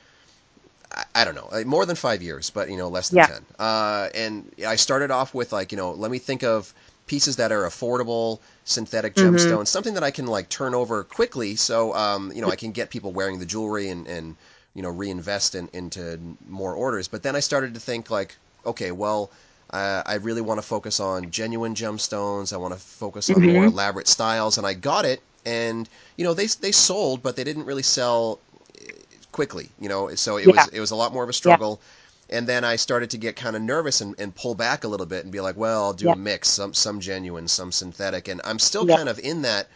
[1.13, 3.27] I, don't know like more than five years, but you know less than Yeah.
[3.27, 3.45] ten.
[3.59, 6.73] Uh, and I started off with like you know let me think of
[7.05, 9.33] pieces that are affordable synthetic Mhm.
[9.35, 12.71] gemstones, something that I can like turn over quickly, so um, you know I can
[12.71, 14.35] get people wearing the jewelry and and
[14.73, 17.07] you know reinvest in, into more orders.
[17.07, 19.31] But then I started to think like okay, well.
[19.71, 22.51] Uh, I really want to focus on genuine gemstones.
[22.53, 23.45] I want to focus on Mhm.
[23.45, 25.23] more elaborate styles, and I got it.
[25.45, 28.41] And you know, they they sold, but they didn't really sell
[28.81, 28.87] eh,
[29.31, 29.71] quickly.
[29.77, 30.51] You know, so it Yeah.
[30.51, 31.83] was it was a lot more of a struggle.
[32.31, 35.05] And then I started to get kind of nervous and, and pull back a little
[35.05, 36.13] bit and be like, well, I'll do Yeah.
[36.13, 38.97] a mix, some some genuine, some synthetic, and I'm still Yeah.
[38.97, 39.69] kind of in that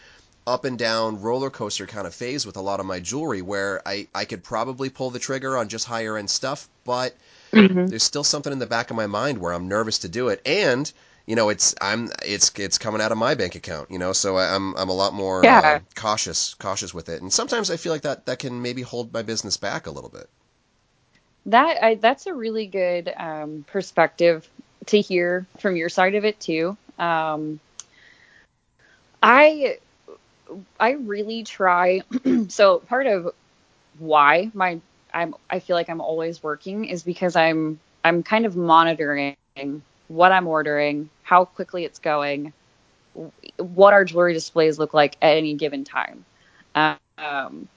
[0.47, 3.81] up and down roller coaster kind of phase with a lot of my jewelry where
[3.87, 7.17] I, I could probably pull the trigger on just higher end stuff, but
[7.53, 7.89] Mm-hmm.
[7.89, 10.41] there's still something in the back of my mind where I'm nervous to do it,
[10.45, 10.91] and
[11.25, 14.37] you know it's I'm it's it's coming out of my bank account, you know, so
[14.37, 15.61] I- I'm I'm a lot more Yeah.
[15.63, 19.13] uh, cautious cautious with it, and sometimes I feel like that that can maybe hold
[19.13, 20.29] my business back a little bit.
[21.45, 24.49] That I, that's a really good um, perspective
[24.87, 26.77] to hear from your side of it too.
[26.97, 27.59] Um,
[29.21, 29.77] I
[30.79, 32.01] I really try.
[32.49, 33.33] so part of
[33.99, 34.79] why my
[35.13, 39.35] I'm I feel like I'm always working is because I'm I'm kind of monitoring
[40.07, 42.53] what I'm ordering, how quickly it's going,
[43.57, 46.25] what our jewelry displays look like at any given time.
[46.75, 47.67] Um,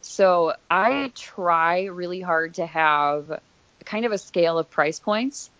[0.00, 3.40] so I try really hard to have
[3.84, 5.50] kind of a scale of price points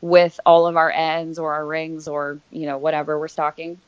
[0.00, 3.78] with all of our ends or our rings or you know whatever we're stocking.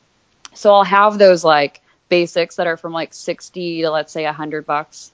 [0.54, 4.66] So I'll have those like basics that are from like 60 to let's say 100
[4.66, 5.12] bucks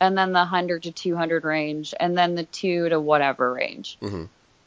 [0.00, 3.96] and then the 100 to 200 range and then the 2 to whatever range.
[4.00, 4.24] hmm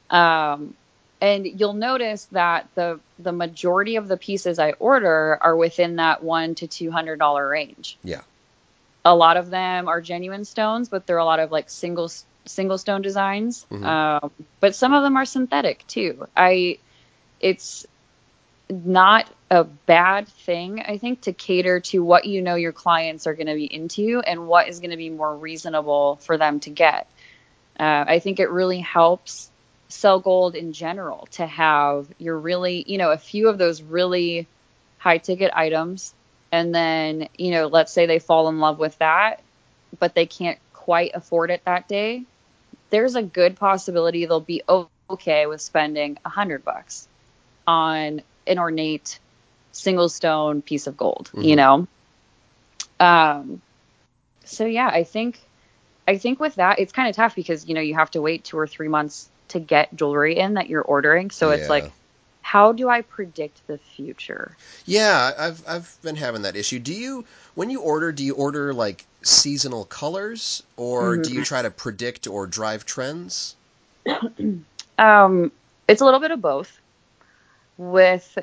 [0.10, 0.74] Um,
[1.22, 6.24] and you'll notice that the the majority of the pieces I order are within that
[6.24, 7.98] one to two hundred dollar range.
[8.04, 8.22] Yeah.
[9.04, 12.10] A lot of them are genuine stones, but there are a lot of like single
[12.46, 13.66] single stone designs.
[13.70, 13.84] Mhm.
[13.84, 16.26] Um, but some of them are synthetic too.
[16.36, 16.80] I,
[17.42, 17.86] it's
[18.70, 23.34] not a bad thing, I think, to cater to what you know your clients are
[23.34, 26.70] going to be into and what is going to be more reasonable for them to
[26.70, 27.08] get.
[27.80, 29.50] Uh, I think it really helps
[29.88, 34.48] sell gold in general to have your really, you know, a few of those really
[35.00, 36.14] high ticket items.
[36.52, 39.42] And then, you know, let's say they fall in love with that,
[39.98, 42.24] but they can't quite afford it that day.
[42.92, 44.62] There's a good possibility they'll be
[45.10, 47.08] okay with spending a hundred bucks
[47.66, 49.20] on an ornate
[49.72, 51.58] single stone piece of gold, you Mhm.
[51.58, 51.88] know?
[53.00, 53.62] Um,
[54.46, 55.40] so yeah, I think,
[56.08, 58.46] I think with that, it's kind of tough because, you know, you have to wait
[58.46, 61.32] two or three months to get jewelry in that you're ordering.
[61.32, 61.70] So it's Yeah.
[61.70, 61.94] like,
[62.42, 64.58] how do I predict the future?
[64.86, 66.80] Yeah, I've I've been having that issue.
[66.80, 71.62] Do you when you order, do you order like seasonal colors or do you try
[71.62, 73.56] to predict or drive trends?
[74.98, 75.52] Um,
[75.88, 76.80] it's a little bit of both.
[77.78, 78.38] With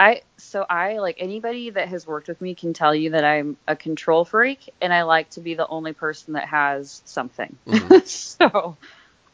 [0.00, 3.58] I so I like anybody that has worked with me can tell you that I'm
[3.68, 7.54] a control freak and I like to be the only person that has something.
[7.66, 8.06] Mhm.
[8.40, 8.78] so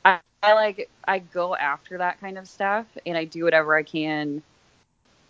[0.04, 3.84] I, I like I go after that kind of stuff and I do whatever I
[3.84, 4.42] can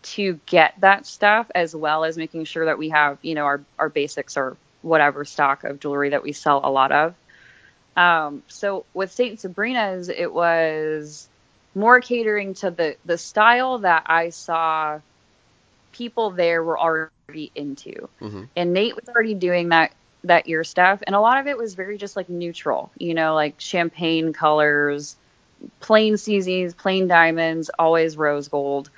[0.02, 3.60] to get that stuff as well as making sure that we have, you know, our,
[3.78, 7.14] our basics or whatever stock of jewelry that we sell a lot of.
[7.94, 11.28] Um, so with Saint Sabrina's, it was
[11.74, 15.00] more catering to the the style that I saw
[15.96, 19.92] people there were already into, hmm and Nate was already doing that
[20.24, 23.34] that year stuff, and a lot of it was very just like neutral, you know,
[23.34, 25.16] like champagne colors,
[25.80, 28.90] plain CZs, plain diamonds, always rose gold,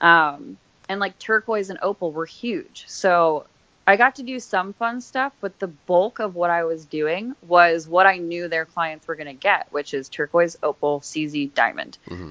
[0.00, 0.56] um,
[0.88, 2.84] and like turquoise and opal were huge.
[2.88, 3.46] So
[3.86, 7.34] I got to do some fun stuff, but the bulk of what I was doing
[7.46, 11.54] was what I knew their clients were going to get, which is turquoise, opal, CZ,
[11.54, 11.96] diamond.
[12.08, 12.30] hmm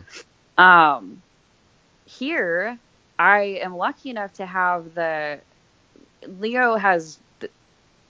[0.58, 1.22] Um,
[2.06, 2.78] here,
[3.18, 5.40] I am lucky enough to have the
[6.28, 7.20] Leo has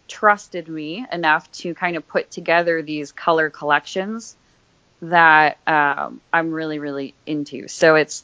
[0.07, 4.35] trusted me enough to kind of put together these color collections
[5.01, 7.67] that um, I'm really, really into.
[7.67, 8.23] So it's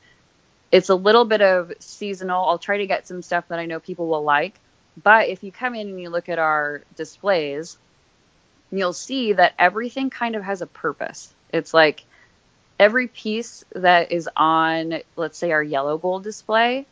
[0.71, 2.47] it's a little bit of seasonal.
[2.47, 4.57] I'll try to get some stuff that I know people will like.
[5.01, 7.77] But if you come in and you look at our displays,
[8.71, 11.33] you'll see that everything kind of has a purpose.
[11.51, 12.05] It's like
[12.81, 16.87] every piece that is on, let's say, our yellow gold display,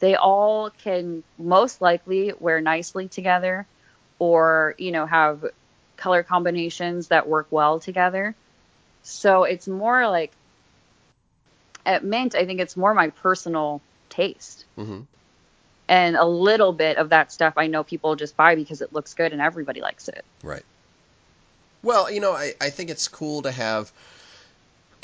[0.00, 3.66] they all can most likely wear nicely together
[4.18, 5.44] or, you know, have
[5.98, 8.34] color combinations that work well together.
[9.02, 10.32] So it's more like
[11.84, 14.64] at Mint, I think it's more my personal taste.
[14.74, 15.00] hmm
[15.86, 19.12] And a little bit of that stuff I know people just buy because it looks
[19.12, 20.24] good and everybody likes it.
[20.42, 20.64] Right.
[21.82, 23.92] Well, you know, I, I think it's cool to have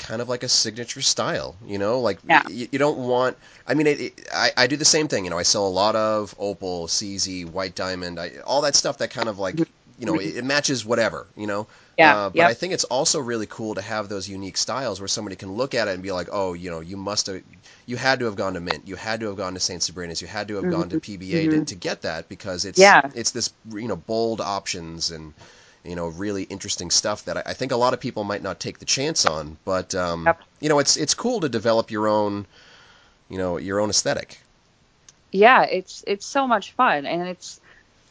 [0.03, 2.43] kind of like a signature style, you know, like Yeah.
[2.49, 3.37] you, you don't want,
[3.67, 5.69] I mean, it, it, I, I do the same thing, you know, I sell a
[5.83, 9.59] lot of opal, CZ, white diamond, I, all that stuff that kind of like,
[9.97, 12.15] you know, it, it matches whatever, you know, Yeah.
[12.15, 12.51] uh, but yep.
[12.51, 15.73] I think it's also really cool to have those unique styles where somebody can look
[15.73, 17.41] at it and be like, oh, you know, you must have,
[17.85, 20.21] you had to have gone to Mint, you had to have gone to Saint Sabrina's,
[20.21, 21.67] you had to have gone to PBA to, Mhm.
[21.67, 23.01] to get that because it's Yeah.
[23.13, 25.33] it's this you know bold options and
[25.83, 28.59] you know really interesting stuff that I, I think a lot of people might not
[28.59, 30.41] take the chance on, but um, Yep.
[30.61, 32.47] you know it's it's cool to develop your own
[33.29, 34.39] you know your own aesthetic.
[35.31, 37.59] yeah, it's it's so much fun, and it's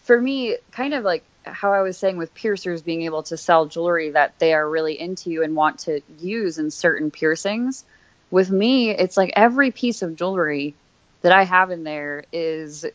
[0.05, 3.67] for me kind of like how I was saying with piercers being able to sell
[3.67, 7.85] jewelry that they are really into and want to use in certain piercings.
[8.31, 10.75] With me, it's like every piece of jewelry
[11.23, 12.87] that I have in there is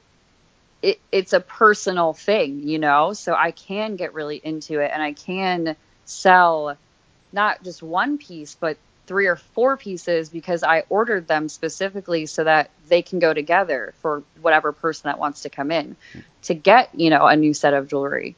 [0.81, 3.13] it, it's a personal thing, you know.
[3.13, 6.77] So I can get really into it, and I can sell
[7.33, 12.43] not just one piece, but three or four pieces because I ordered them specifically so
[12.43, 15.95] that they can go together for whatever person that wants to come in
[16.43, 18.35] to get, you know, a new set of jewelry.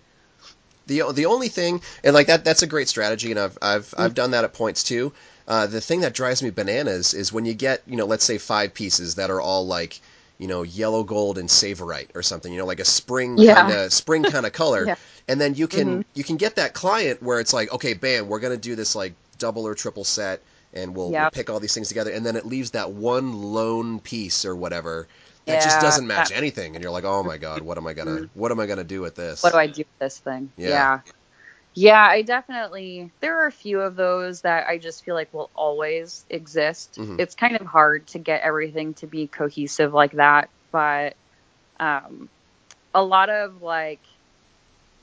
[0.86, 4.16] The the only thing and like that that's a great strategy and I've I've I've
[4.16, 5.12] done that at points too.
[5.48, 8.40] Uh, the thing that drives me bananas is when you get you know let's say
[8.40, 10.02] five pieces that are all like
[10.40, 13.56] you know yellow gold and tsavorite or something you know like a spring Yeah.
[13.56, 14.96] kind of spring kind of color Yeah.
[15.28, 16.06] and then you can Mhm.
[16.16, 19.14] you can get that client where it's like okay bam we're gonna do this like
[19.38, 20.42] double or triple set
[20.74, 24.00] and we'll, we'll pick all these things together and then it leaves that one lone
[24.00, 25.08] piece or whatever
[25.46, 27.94] that just doesn't match that- anything and you're like oh my god what am I
[27.94, 30.52] gonna what am I gonna do with this What do I do with this thing?
[30.58, 31.02] Yeah.
[31.76, 32.02] Yeah.
[32.02, 36.26] I definitely there are a few of those that I just feel like will always
[36.30, 36.98] exist.
[36.98, 37.20] Mhm.
[37.20, 41.16] It's kind of hard to get everything to be cohesive like that, but
[41.80, 42.30] um
[42.94, 44.02] a lot of like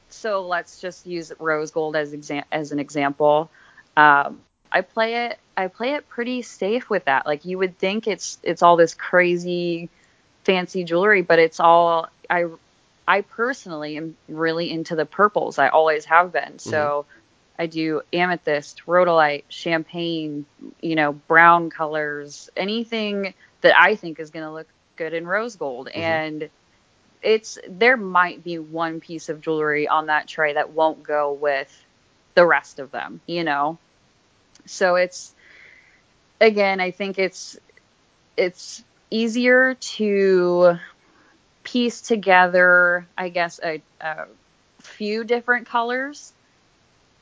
[0.09, 3.51] so let's just use rose gold as exam- as an example.
[3.97, 4.41] Um
[4.73, 7.27] I play it I play it pretty safe with that.
[7.27, 9.89] Like you would think it's it's all this crazy
[10.45, 12.47] fancy jewelry, but it's all I
[13.07, 15.59] I personally am really into the purples.
[15.59, 16.43] I always have been.
[16.43, 16.71] Mm-hmm.
[16.71, 17.07] So
[17.59, 20.47] I do amethyst, rhodolite, champagne,
[20.81, 25.57] you know, brown colors, anything that I think is going to look good in rose
[25.57, 25.89] gold.
[25.89, 26.01] Mm-hmm.
[26.01, 26.51] And
[27.23, 31.85] it's there might be one piece of jewelry on that tray that won't go with
[32.35, 33.79] the rest of them, you know.
[34.67, 35.33] So it's
[36.41, 37.59] again, I think it's
[38.37, 40.79] it's easier to
[41.67, 44.27] piece together, I guess, a, a
[44.83, 46.35] few different colors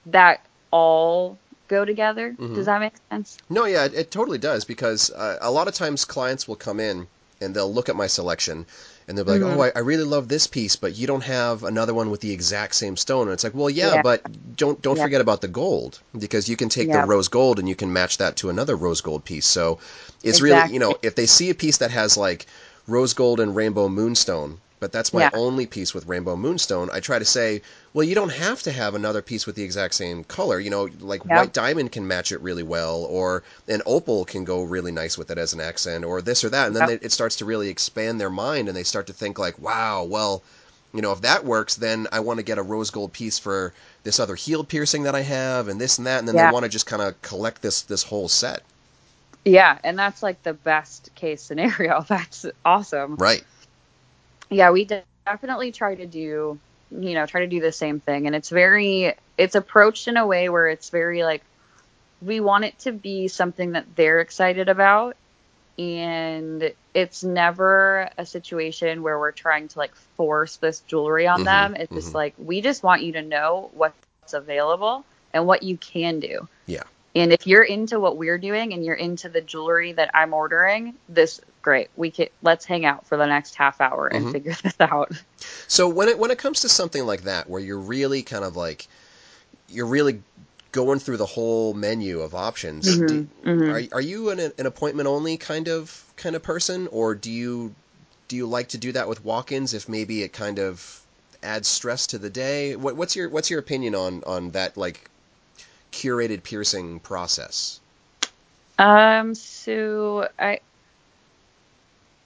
[0.07, 2.39] that all go together.
[2.39, 2.55] Mhm.
[2.55, 3.39] Does that make sense?
[3.51, 6.81] No, yeah, it, it totally does because uh, a lot of times clients will come
[6.81, 7.09] in
[7.41, 8.67] and they'll look at my selection
[9.09, 9.57] and they'll be like, Mhm.
[9.57, 12.33] "Oh, I, I really love this piece, but you don't have another one with the
[12.33, 14.03] exact same stone." And it's like, "Well, yeah, Yeah.
[14.03, 14.23] but
[14.57, 15.03] don't don't Yeah.
[15.05, 17.03] forget about the gold because you can take Yeah.
[17.03, 19.79] the rose gold and you can match that to another rose gold piece." So
[20.23, 22.47] it's really, you know, if they see a piece that has like
[22.87, 25.31] rose gold and rainbow moonstone, but that's my Yeah.
[25.33, 27.63] only piece with rainbow moonstone, I try to say,
[27.95, 30.61] well, you don't have to have another piece with the exact same color.
[30.61, 31.37] You know, like Yeah.
[31.37, 35.31] white diamond can match it really well, or an opal can go really nice with
[35.31, 36.67] it as an accent, or this or that.
[36.67, 36.97] And then Yeah.
[36.99, 40.05] they, it starts to really expand their mind, and they start to think like, wow,
[40.05, 40.43] well,
[40.93, 43.73] you know, if that works, then I want to get a rose gold piece for
[44.05, 46.65] this other heel piercing that I have, and this and that, and then they want
[46.65, 48.63] to just kind of collect this this whole set,
[49.45, 52.03] Yeah, and that's like the best case scenario.
[52.09, 53.19] That's awesome.
[53.19, 53.45] right?
[54.51, 58.27] Yeah, we de- definitely try to do, you know, try to do the same thing.
[58.27, 61.45] And it's very, it's approached in a way where it's very like,
[62.21, 65.17] we want it to be something that they're excited about.
[65.79, 71.45] And it's never a situation where we're trying to like force this jewelry on Mhm,
[71.45, 71.75] them.
[71.77, 72.15] It's just mhm.
[72.15, 73.99] like, we just want you to know what's
[74.35, 76.49] available and what you can do.
[76.67, 76.85] Yeah.
[77.15, 80.95] And if you're into what we're doing and you're into the jewelry that I'm ordering,
[81.09, 81.89] this great.
[81.97, 84.33] We can let's hang out for the next half hour and Mhm.
[84.33, 85.13] figure this out.
[85.69, 88.57] So when it when it comes to something like that, where you're really kind of
[88.57, 88.87] like
[89.69, 90.21] you're really
[90.73, 93.93] going through the whole menu of options, do, Mhm.
[93.93, 97.75] are are you an an appointment only kind of kind of person, or do you
[98.29, 101.01] do you like to do that with walk-ins if maybe it kind of
[101.43, 102.75] adds stress to the day?
[102.77, 105.11] What, what's your what's your opinion on on that like
[105.95, 107.81] curated piercing process?
[108.79, 109.35] Um.
[109.37, 110.59] So I,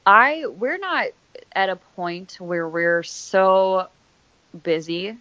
[0.06, 1.08] I we're not
[1.52, 3.88] at a point where we're so
[4.62, 5.16] busy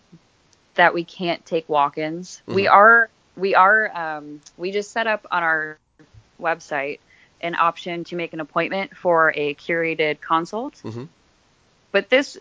[0.76, 2.42] that we can't take walk-ins.
[2.46, 2.72] We Mhm.
[2.72, 3.10] are.
[3.36, 3.92] We are.
[3.94, 4.42] Um.
[4.58, 5.78] We just set up on our
[6.42, 7.00] website
[7.42, 10.76] an option to make an appointment for a curated consult.
[10.84, 11.08] Mhm.
[11.92, 12.38] But this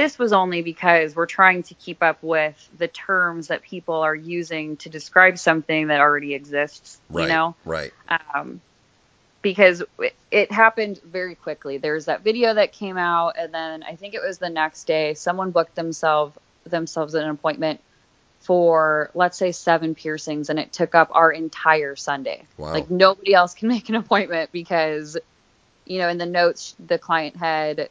[0.00, 4.14] this was only because we're trying to keep up with the terms that people are
[4.14, 6.98] using to describe something that already exists.
[7.10, 7.24] Right.
[7.24, 7.92] You know Right.
[8.34, 8.62] um,
[9.42, 11.76] because it, it happened very quickly.
[11.76, 15.12] There's that video that came out, and then I think it was the next day,
[15.14, 17.80] someone booked themselves themselves an appointment
[18.40, 22.46] for let's say seven piercings, and it took up our entire Sunday.
[22.56, 22.72] Wow.
[22.72, 25.18] Like nobody else can make an appointment because,
[25.84, 27.90] you know, in the notes the client had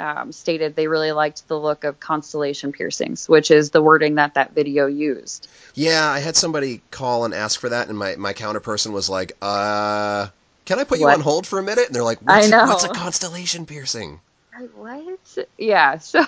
[0.00, 4.34] um, stated they really liked the look of constellation piercings, which is the wording that
[4.34, 5.48] that video used.
[5.74, 9.08] Yeah, I had somebody call and ask for that, and my, my counter person was
[9.08, 10.28] like, uh,
[10.66, 11.12] can I put you What?
[11.12, 11.86] on hold for a minute?
[11.86, 12.64] And they're like, I what's, know.
[12.64, 14.20] what's a constellation piercing?
[14.58, 15.38] Like, what?
[15.58, 15.98] Yeah.
[16.00, 16.24] So,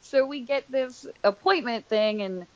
[0.00, 2.46] so we get this appointment thing, and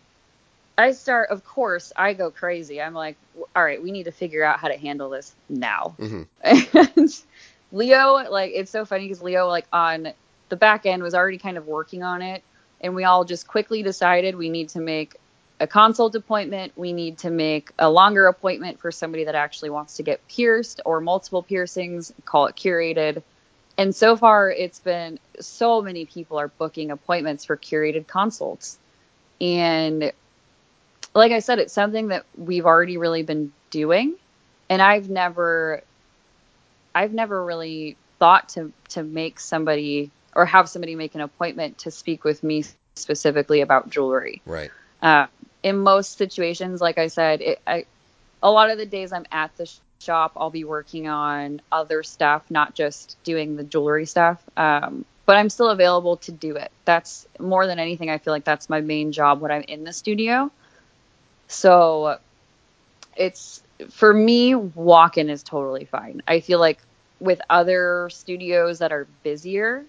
[0.79, 1.31] I start.
[1.31, 2.81] Of course, I go crazy.
[2.81, 3.19] I'm like,
[3.57, 5.99] all right, we need to figure out how to handle this now.
[5.99, 7.11] hmm And
[7.73, 10.13] Leo, like, it's so funny because Leo, like, on
[10.49, 12.43] the back end was already kind of working on it,
[12.81, 15.17] and we all just quickly decided we need to make
[15.61, 16.73] a consult appointment.
[16.77, 20.81] We need to make a longer appointment for somebody that actually wants to get pierced
[20.85, 23.23] or multiple piercings, call it curated.
[23.77, 28.79] And so far, it's been so many people are booking appointments for curated consults.
[29.41, 30.13] And
[31.15, 34.15] like I said, it's something that we've already really been doing.
[34.69, 35.83] And I've never,
[36.95, 41.91] I've never really thought to, to make somebody or have somebody make an appointment to
[41.91, 42.65] speak with me
[42.97, 44.43] specifically about jewelry.
[44.47, 44.71] Right.
[45.01, 45.27] Uh,
[45.63, 47.87] in most situations, like I said, it, I,
[48.43, 52.03] a lot of the days I'm at the sh- shop, I'll be working on other
[52.03, 54.43] stuff, not just doing the jewelry stuff.
[54.57, 56.71] Um, but I'm still available to do it.
[56.85, 58.09] That's more than anything.
[58.09, 60.51] I feel like that's my main job when I'm in the studio.
[61.49, 62.19] So
[63.17, 66.23] it's for me, walk-in is totally fine.
[66.27, 66.79] I feel like
[67.21, 69.85] with other studios that are busier,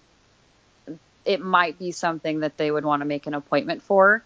[1.24, 4.22] it might be something that they would want to make an appointment for.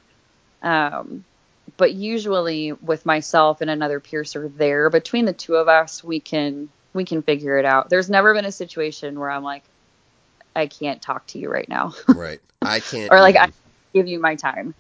[0.63, 1.25] Um,
[1.77, 6.69] but usually with myself and another piercer there, between the two of us, we can
[6.93, 7.91] we can figure it out.
[7.91, 9.65] There's never been a situation where I'm like,
[10.55, 12.41] I can't talk to you right now, Right.
[12.63, 13.11] I can't.
[13.13, 13.53] or like even- I
[13.93, 14.75] give you my time.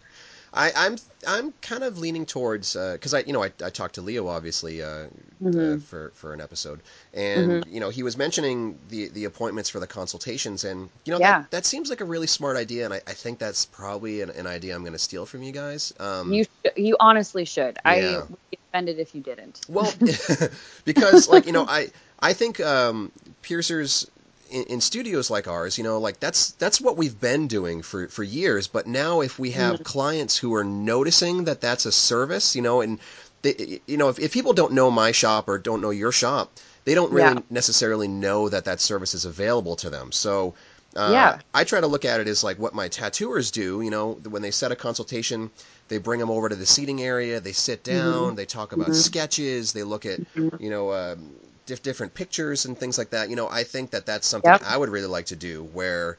[0.55, 0.97] I, I'm
[1.27, 4.83] I'm kind of leaning towards because I you know I, I talked to Leo obviously
[4.83, 5.09] uh, uh,
[5.41, 5.81] Mhm.
[5.83, 6.81] for for an episode
[7.13, 7.75] and Mm-hmm.
[7.75, 11.41] you know he was mentioning the the appointments for the consultations and you know Yeah.
[11.43, 14.31] that, that seems like a really smart idea and I, I think that's probably an,
[14.31, 15.93] an idea I'm going to steal from you guys.
[15.99, 17.79] Um, You sh- you honestly should.
[17.85, 19.61] I would be offended if you didn't.
[19.69, 19.93] Well,
[20.85, 21.91] because like you know, I
[22.21, 24.09] I think um, piercers
[24.55, 28.09] in, in studios like ours, you know, like that's that's what we've been doing for
[28.09, 28.69] for years.
[28.69, 32.81] But now, if we have clients who are noticing that that's a service, you know,
[32.81, 32.99] and
[33.43, 36.59] they, you know, if, if people don't know my shop or don't know your shop,
[36.85, 37.43] they don't really Yeah.
[37.51, 40.13] necessarily know that that service is available to them.
[40.13, 40.55] So.
[40.97, 41.41] Uh, Yeah.
[41.53, 43.81] I try to look at it as like what my tattooers do.
[43.81, 45.51] You know, when they set a consultation,
[45.89, 49.73] they bring them over to the seating area, they sit down, they talk about sketches,
[49.73, 50.21] they look at
[50.59, 51.35] you know um,
[51.67, 53.31] diff- different pictures and things like that.
[53.31, 54.63] You know, I think that that's something Yep.
[54.63, 56.19] I would really like to do where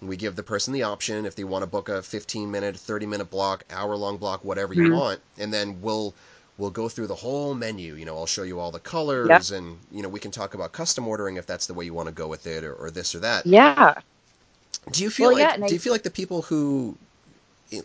[0.00, 3.06] we give the person the option if they want to book a 15 minute, 30
[3.06, 6.14] minute block, hour long block, whatever you want, and then we'll
[6.58, 7.94] we'll go through the whole menu.
[7.94, 10.72] You know, I'll show you all the colors, and you know we can talk about
[10.72, 13.14] custom ordering if that's the way you want to go with it, or, or this
[13.14, 13.44] or that.
[13.44, 13.94] Yeah.
[14.90, 16.98] Do you feel Well, like and do I- you feel like the people who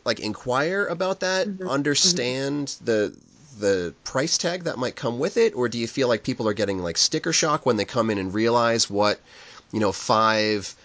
[0.05, 3.16] like inquire about that Mhm, understand the
[3.60, 6.53] the price tag that might come with it, or do you feel like people are
[6.53, 9.20] getting like sticker shock when they come in and realize what
[9.72, 10.76] you know five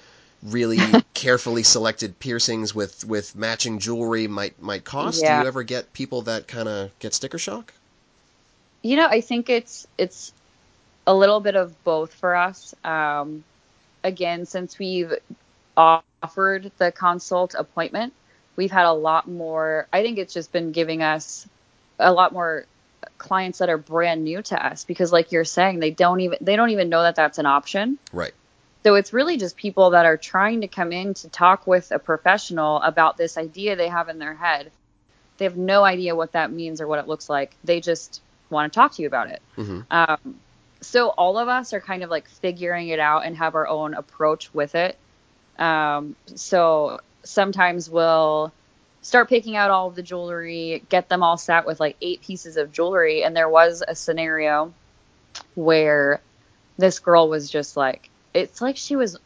[0.43, 0.79] really
[1.15, 5.21] carefully selected piercings with with matching jewelry might might cost?
[5.21, 7.73] Do you ever get people that kind of get sticker shock?
[8.83, 10.33] You know, I think it's it's
[11.07, 12.75] a little bit of both for us.
[12.85, 13.45] Um,
[14.03, 15.15] again, since we've
[15.77, 18.13] offered the consult appointment,
[18.57, 19.87] we've had a lot more.
[19.93, 21.49] I think it's just been giving us
[21.99, 22.67] a lot more
[23.19, 26.57] clients that are brand new to us because, like you're saying, they don't even they
[26.57, 27.99] don't even know that that's an option.
[28.13, 28.33] Right.
[28.85, 31.99] So it's really just people that are trying to come in to talk with a
[31.99, 34.71] professional about this idea they have in their head.
[35.39, 37.57] They have no idea what that means or what it looks like.
[37.65, 38.21] They just
[38.51, 39.43] want to talk to you about it.
[39.57, 40.41] hmm Um,
[40.83, 43.95] so all of us are kind of like figuring it out and have our own
[43.95, 44.99] approach with it.
[45.59, 48.53] Um, so sometimes we'll
[49.05, 52.57] start picking out all of the jewelry, get them all set with like eight pieces
[52.57, 53.23] of jewelry.
[53.23, 54.73] And there was a scenario
[55.55, 56.23] where
[56.79, 59.19] this girl was just like, it's like she was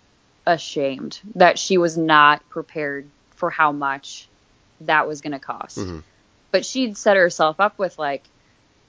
[0.44, 4.28] ashamed that she was not prepared for how much
[4.80, 5.78] that was going to cost.
[5.78, 6.02] Mhm.
[6.50, 8.24] But she'd set herself up with like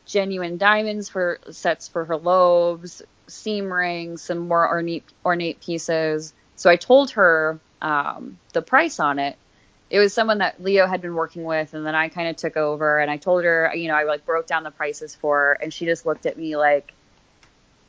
[0.08, 6.34] genuine diamonds for sets for her lobes, seam rings, some more ornate ornate pieces.
[6.56, 9.38] So I told her um, the price on it.
[9.90, 12.58] It was someone that Leo had been working with, and then I kind of took
[12.58, 13.00] over.
[13.00, 15.74] And I told her, you know, I like broke down the prices for her, and
[15.74, 16.94] she just looked at me like,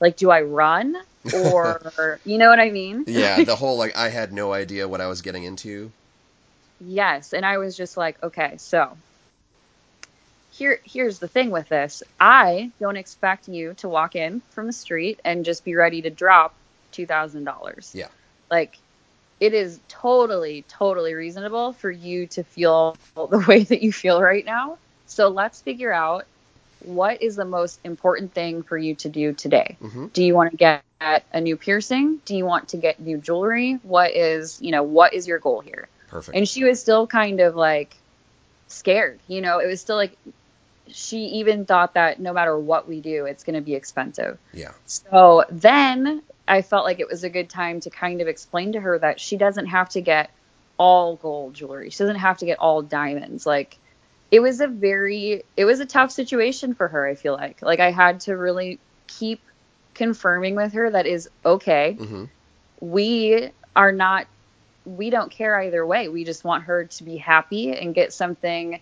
[0.01, 0.97] like, do I run
[1.35, 3.05] or, you know what I mean?
[3.07, 5.93] Yeah, the whole like I had no idea what I was getting into.
[6.81, 8.97] Yes, and I was just like, okay, so
[10.53, 12.03] here here's the thing with this.
[12.19, 16.11] I don't expect you to walk in from the street and just be ready to
[16.11, 16.55] drop
[16.93, 17.95] $2,000.
[17.95, 18.09] Yeah.
[18.51, 18.79] Like
[19.41, 24.45] it is totally totally reasonable for you to feel the way that you feel right
[24.45, 24.79] now.
[25.07, 26.27] So let's figure out
[26.85, 29.77] what is the most important thing for you to do today.
[29.81, 32.21] hmm Do you want to get a new piercing?
[32.25, 33.79] Do you want to get new jewelry?
[33.83, 35.89] What is, you know, what is your goal here?
[36.09, 36.37] Perfect.
[36.37, 37.97] and she was still kind of like
[38.67, 40.17] scared you know it was still like
[40.89, 44.73] she even thought that no matter what we do it's going to be expensive yeah.
[44.87, 48.81] so then i felt like it was a good time to kind of explain to
[48.81, 50.31] her that she doesn't have to get
[50.77, 51.91] all gold jewelry.
[51.91, 53.45] She doesn't have to get all diamonds.
[53.45, 53.77] Like
[54.31, 57.61] it was a very it was a tough situation for her i feel like.
[57.61, 59.43] Like i had to really keep
[59.93, 61.95] confirming with her that is okay.
[61.95, 62.25] Hmm
[62.81, 64.27] we are not
[64.87, 66.09] we don't care either way.
[66.09, 68.81] We just want her to be happy and get something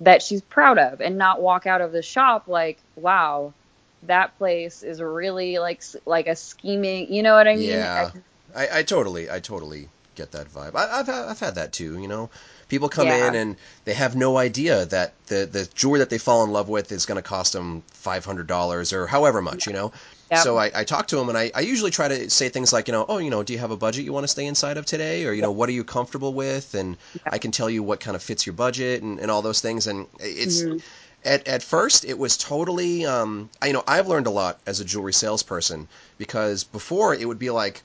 [0.00, 3.54] that she's proud of and not walk out of the shop like wow
[4.02, 8.10] that place is really like like a scheming you know what i mean Yeah.
[8.54, 10.74] I, I totally, I totally get that vibe.
[10.74, 11.98] I, I've I've had that too.
[11.98, 12.30] You know,
[12.68, 13.28] people come Yeah.
[13.28, 16.68] in and they have no idea that the the jewelry that they fall in love
[16.68, 19.66] with is going to cost them five hundred dollars or however much.
[19.66, 19.92] You know.
[20.30, 20.40] Yep.
[20.40, 22.88] So I, I talk to them and I, I usually try to say things like,
[22.88, 24.76] you know, oh, you know, do you have a budget you want to stay inside
[24.76, 25.24] of today?
[25.24, 26.74] Or, you know, what are you comfortable with?
[26.74, 26.96] And
[27.30, 29.86] I can tell you what kind of fits your budget and, and all those things.
[29.86, 30.82] And it's, Mhm.
[31.24, 34.80] At, at first it was totally um, I, you know i've learned a lot as
[34.80, 35.88] a jewelry salesperson
[36.18, 37.82] because before it would be like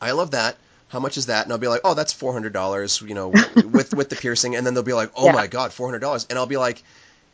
[0.00, 0.56] i love that
[0.88, 3.28] how much is that and i'll be like oh that's $400 you know
[3.72, 5.32] with with the piercing and then they'll be like oh Yeah.
[5.32, 6.82] my god $400 and i'll be like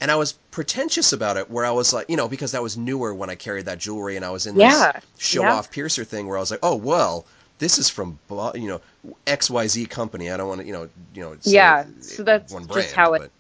[0.01, 2.77] and i was pretentious about it where i was like you know because that was
[2.77, 4.93] newer when i carried that jewelry and i was in Yeah.
[4.93, 5.55] this show Yeah.
[5.55, 7.25] off piercer thing where i was like oh well
[7.59, 8.19] this is from
[8.57, 8.81] you know
[9.27, 12.93] xyz company i don't want to you know you know Yeah, so that's one just
[12.93, 13.31] how it- but-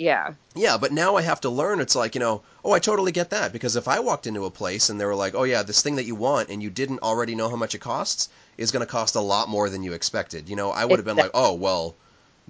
[0.00, 1.80] yeah yeah, but now I have to learn.
[1.80, 3.52] It's like, you know, oh, I totally get that.
[3.52, 5.96] Because if I walked into a place and they were like, oh, yeah, this thing
[5.96, 8.28] that you want and you didn't already know how much it costs
[8.58, 10.48] is going to cost a lot more than you expected.
[10.48, 11.94] You know, I would have been like, oh, well,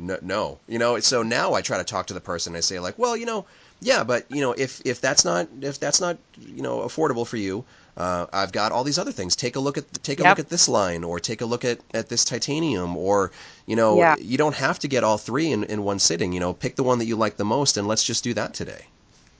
[0.00, 0.58] no, no.
[0.68, 2.56] You know, so now I try to talk to the person.
[2.56, 3.46] I say, like, well, you know,
[3.80, 7.36] yeah, but, you know, if, if that's not, if that's not, you know, affordable for
[7.36, 7.64] you,
[7.96, 9.36] uh, I've got all these other things.
[9.36, 10.24] Take a look at take a Yep.
[10.24, 13.32] look at this line, or take a look at, at this titanium, or
[13.66, 14.16] you know, Yeah.
[14.16, 16.32] you don't have to get all three in, in one sitting.
[16.32, 18.54] You know, pick the one that you like the most, and let's just do that
[18.54, 18.86] today.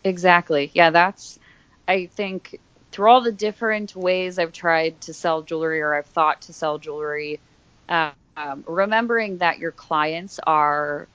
[0.05, 0.71] Exactly.
[0.75, 1.39] Yeah, that's
[1.89, 2.61] I think
[2.93, 6.79] through all the different ways I've tried to sell jewelry or I've thought to sell
[6.79, 7.41] jewelry,
[7.89, 11.09] uh, um, remembering that your clients are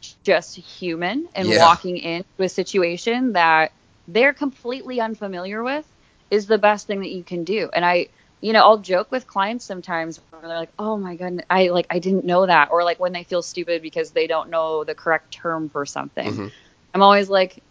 [0.00, 1.56] just human and Yeah.
[1.56, 3.72] walking into a situation that
[4.06, 5.86] they're completely unfamiliar with
[6.30, 7.70] is the best thing that you can do.
[7.72, 8.08] And I,
[8.40, 11.86] you know, I'll joke with clients sometimes where they're like, "Oh my god, I like
[11.90, 14.94] I didn't know that," or like when they feel stupid because they don't know the
[14.94, 16.40] correct term for something.
[16.40, 16.52] Mhm.
[16.94, 17.62] I'm always like,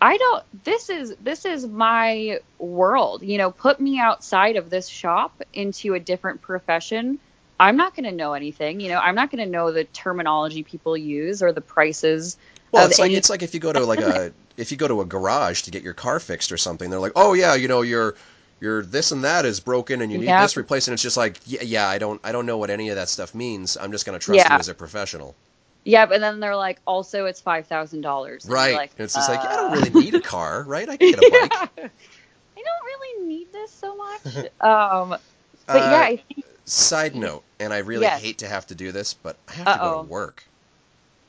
[0.00, 3.22] I don't this is this is my world.
[3.22, 7.18] You know, put me outside of this shop into a different profession
[7.58, 8.80] I'm not going to know anything.
[8.80, 12.36] You know, I'm not going to know the terminology people use or the prices.
[12.72, 14.88] Well, it's like any- it's like if you go to like a if you go
[14.88, 17.68] to a garage to get your car fixed or something, they're like, oh yeah, you
[17.68, 18.16] know your
[18.60, 20.38] your this and that is broken and you need Yeah.
[20.38, 22.88] this replaced, and it's just like yeah, yeah, I don't I don't know what any
[22.90, 23.76] of that stuff means.
[23.76, 24.52] I'm just gonna trust Yeah.
[24.52, 25.36] you as a professional,
[25.84, 28.44] yeah, but then they're like, also it's five thousand dollars.
[28.44, 28.74] right?
[28.74, 30.88] Like, it's just like I don't uh, really need a car, right?
[30.88, 31.60] I can get a bike.
[32.56, 34.46] I don't really need this so much.
[34.60, 35.16] um,
[35.70, 38.10] but Uh, yeah, I think, Side note, and I really Yes.
[38.10, 40.02] hate to have to do this, but I have to go Uh-oh.
[40.02, 40.44] to work.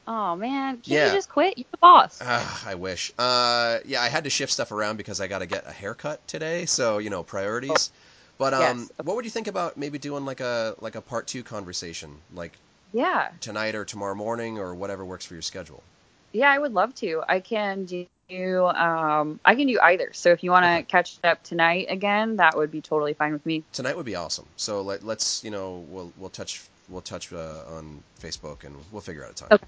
[0.07, 1.05] oh man, can't Yeah.
[1.05, 1.57] you just quit?
[1.57, 2.25] You're the boss.
[2.25, 3.11] Ah, I wish.
[3.17, 6.27] Uh, yeah, I had to shift stuff around because I got to get a haircut
[6.27, 7.91] today, so you know priorities.
[8.37, 8.91] But um, Yes.
[8.97, 12.59] what would you think about maybe doing like a like a part two conversation, like
[12.91, 15.85] yeah, tonight or tomorrow morning or whatever works for your schedule?
[16.31, 17.23] yeah, I would love to.
[17.27, 18.05] I can do.
[18.29, 20.11] Um, I can do either.
[20.13, 20.83] So if you want to Okay.
[20.83, 23.63] catch up tonight again, that would be totally fine with me.
[23.71, 24.45] Tonight would be awesome.
[24.57, 29.01] So let, let's you know we'll we'll touch we'll touch uh, on Facebook and we'll
[29.01, 29.49] figure out a time.
[29.53, 29.65] Okay.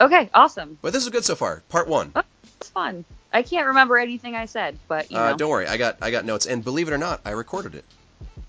[0.00, 0.78] Okay, awesome.
[0.80, 1.62] But this is good so far.
[1.68, 2.12] Part one.
[2.60, 3.04] It's fun.
[3.32, 5.36] I can't remember anything I said, but you Uh, know.
[5.36, 7.84] don't worry, I got I got notes, and believe it or not, I recorded it.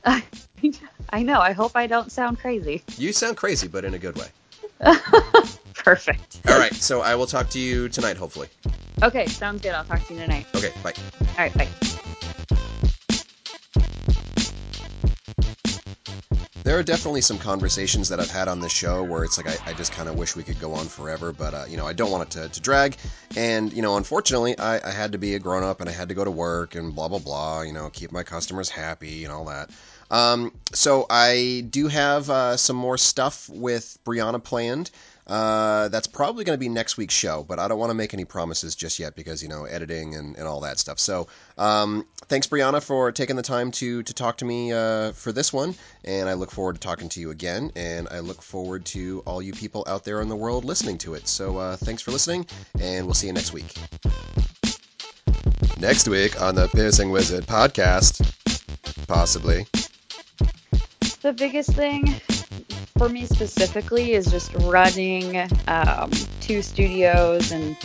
[1.12, 1.41] I know.
[1.41, 2.84] I hope I don't sound crazy.
[2.97, 4.28] You sound crazy, but in a good way.
[5.84, 6.41] Perfect.
[6.47, 8.47] All right, so I will talk to you tonight, hopefully.
[9.01, 9.73] Okay, sounds good.
[9.73, 10.45] I'll talk to you tonight.
[10.55, 10.93] Okay, bye.
[11.21, 11.67] All right, bye.
[16.69, 19.71] There are definitely some conversations that I've had on this show where it's like I,
[19.71, 21.93] I just kind of wish we could go on forever, but uh, you know I
[21.93, 22.97] don't want it to, to drag.
[23.36, 26.09] And you know, unfortunately, I, I had to be a grown up and I had
[26.09, 27.61] to go to work and blah blah blah.
[27.61, 29.71] You know, keep my customers happy and all that.
[30.11, 34.91] Um, so I do have uh, some more stuff with Brianna planned.
[35.30, 38.15] Uh, that's probably going to be next week's show, but I don't want to make
[38.15, 40.97] any promises just yet because you know editing and, and all that stuff.
[40.97, 41.27] So
[41.59, 45.53] um, thanks, Brianna, for taking the time to to talk to me uh, for this
[45.53, 47.71] one, and I look forward to talking to you again.
[47.75, 51.13] And I look forward to all you people out there in the world listening to
[51.13, 51.27] it.
[51.27, 52.47] So uh, thanks for listening,
[52.80, 53.71] and we'll see you next week.
[55.80, 58.25] Next week on the Piercing Wizard podcast,
[59.07, 59.67] possibly.
[61.21, 62.19] The biggest thing
[63.00, 67.78] for me specifically is just running um, two studios and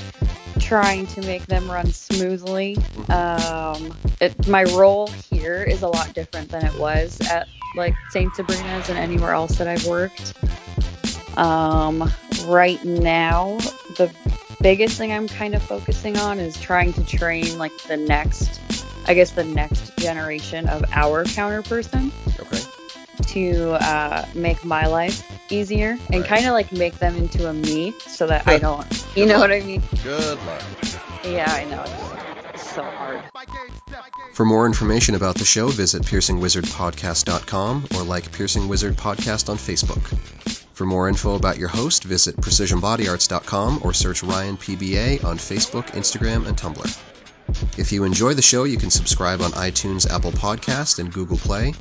[0.58, 2.76] trying to make them run smoothly.
[3.08, 8.34] Um, it, my role here is a lot different than it was at like St.
[8.34, 10.34] Sabrina's and anywhere else that I've worked.
[11.38, 12.10] Um,
[12.46, 13.58] right now,
[13.96, 14.12] the
[14.60, 18.60] biggest thing I'm kind of focusing on is trying to train like the next,
[19.06, 22.10] I guess, the next generation of our counter person
[22.40, 22.73] Okay.
[23.34, 25.22] To uh, make my life
[25.52, 26.26] easier and Right.
[26.26, 29.52] kind of like make them into a me so that I don't, you know what
[29.52, 29.82] I mean?
[30.02, 30.62] Good luck.
[31.24, 31.82] Yeah, I know.
[31.82, 33.22] It's, it's so hard.
[34.32, 40.02] For more information about the show, visit piercingwizardpodcast.com or like Piercing Wizard Podcast on Facebook.
[40.74, 46.46] For more info about your host, visit precisionbodyarts.com or search Ryan PBA on Facebook, Instagram,
[46.48, 47.78] and Tumblr.
[47.78, 51.74] If you enjoy the show, you can subscribe on iTunes, Apple Podcast, and Google Play.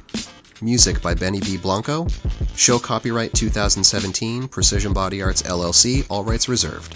[0.62, 1.58] Music by Benny B.
[1.58, 2.08] Blanco.
[2.56, 6.96] Show copyright 2017, Precision Body Arts LLC, all rights reserved.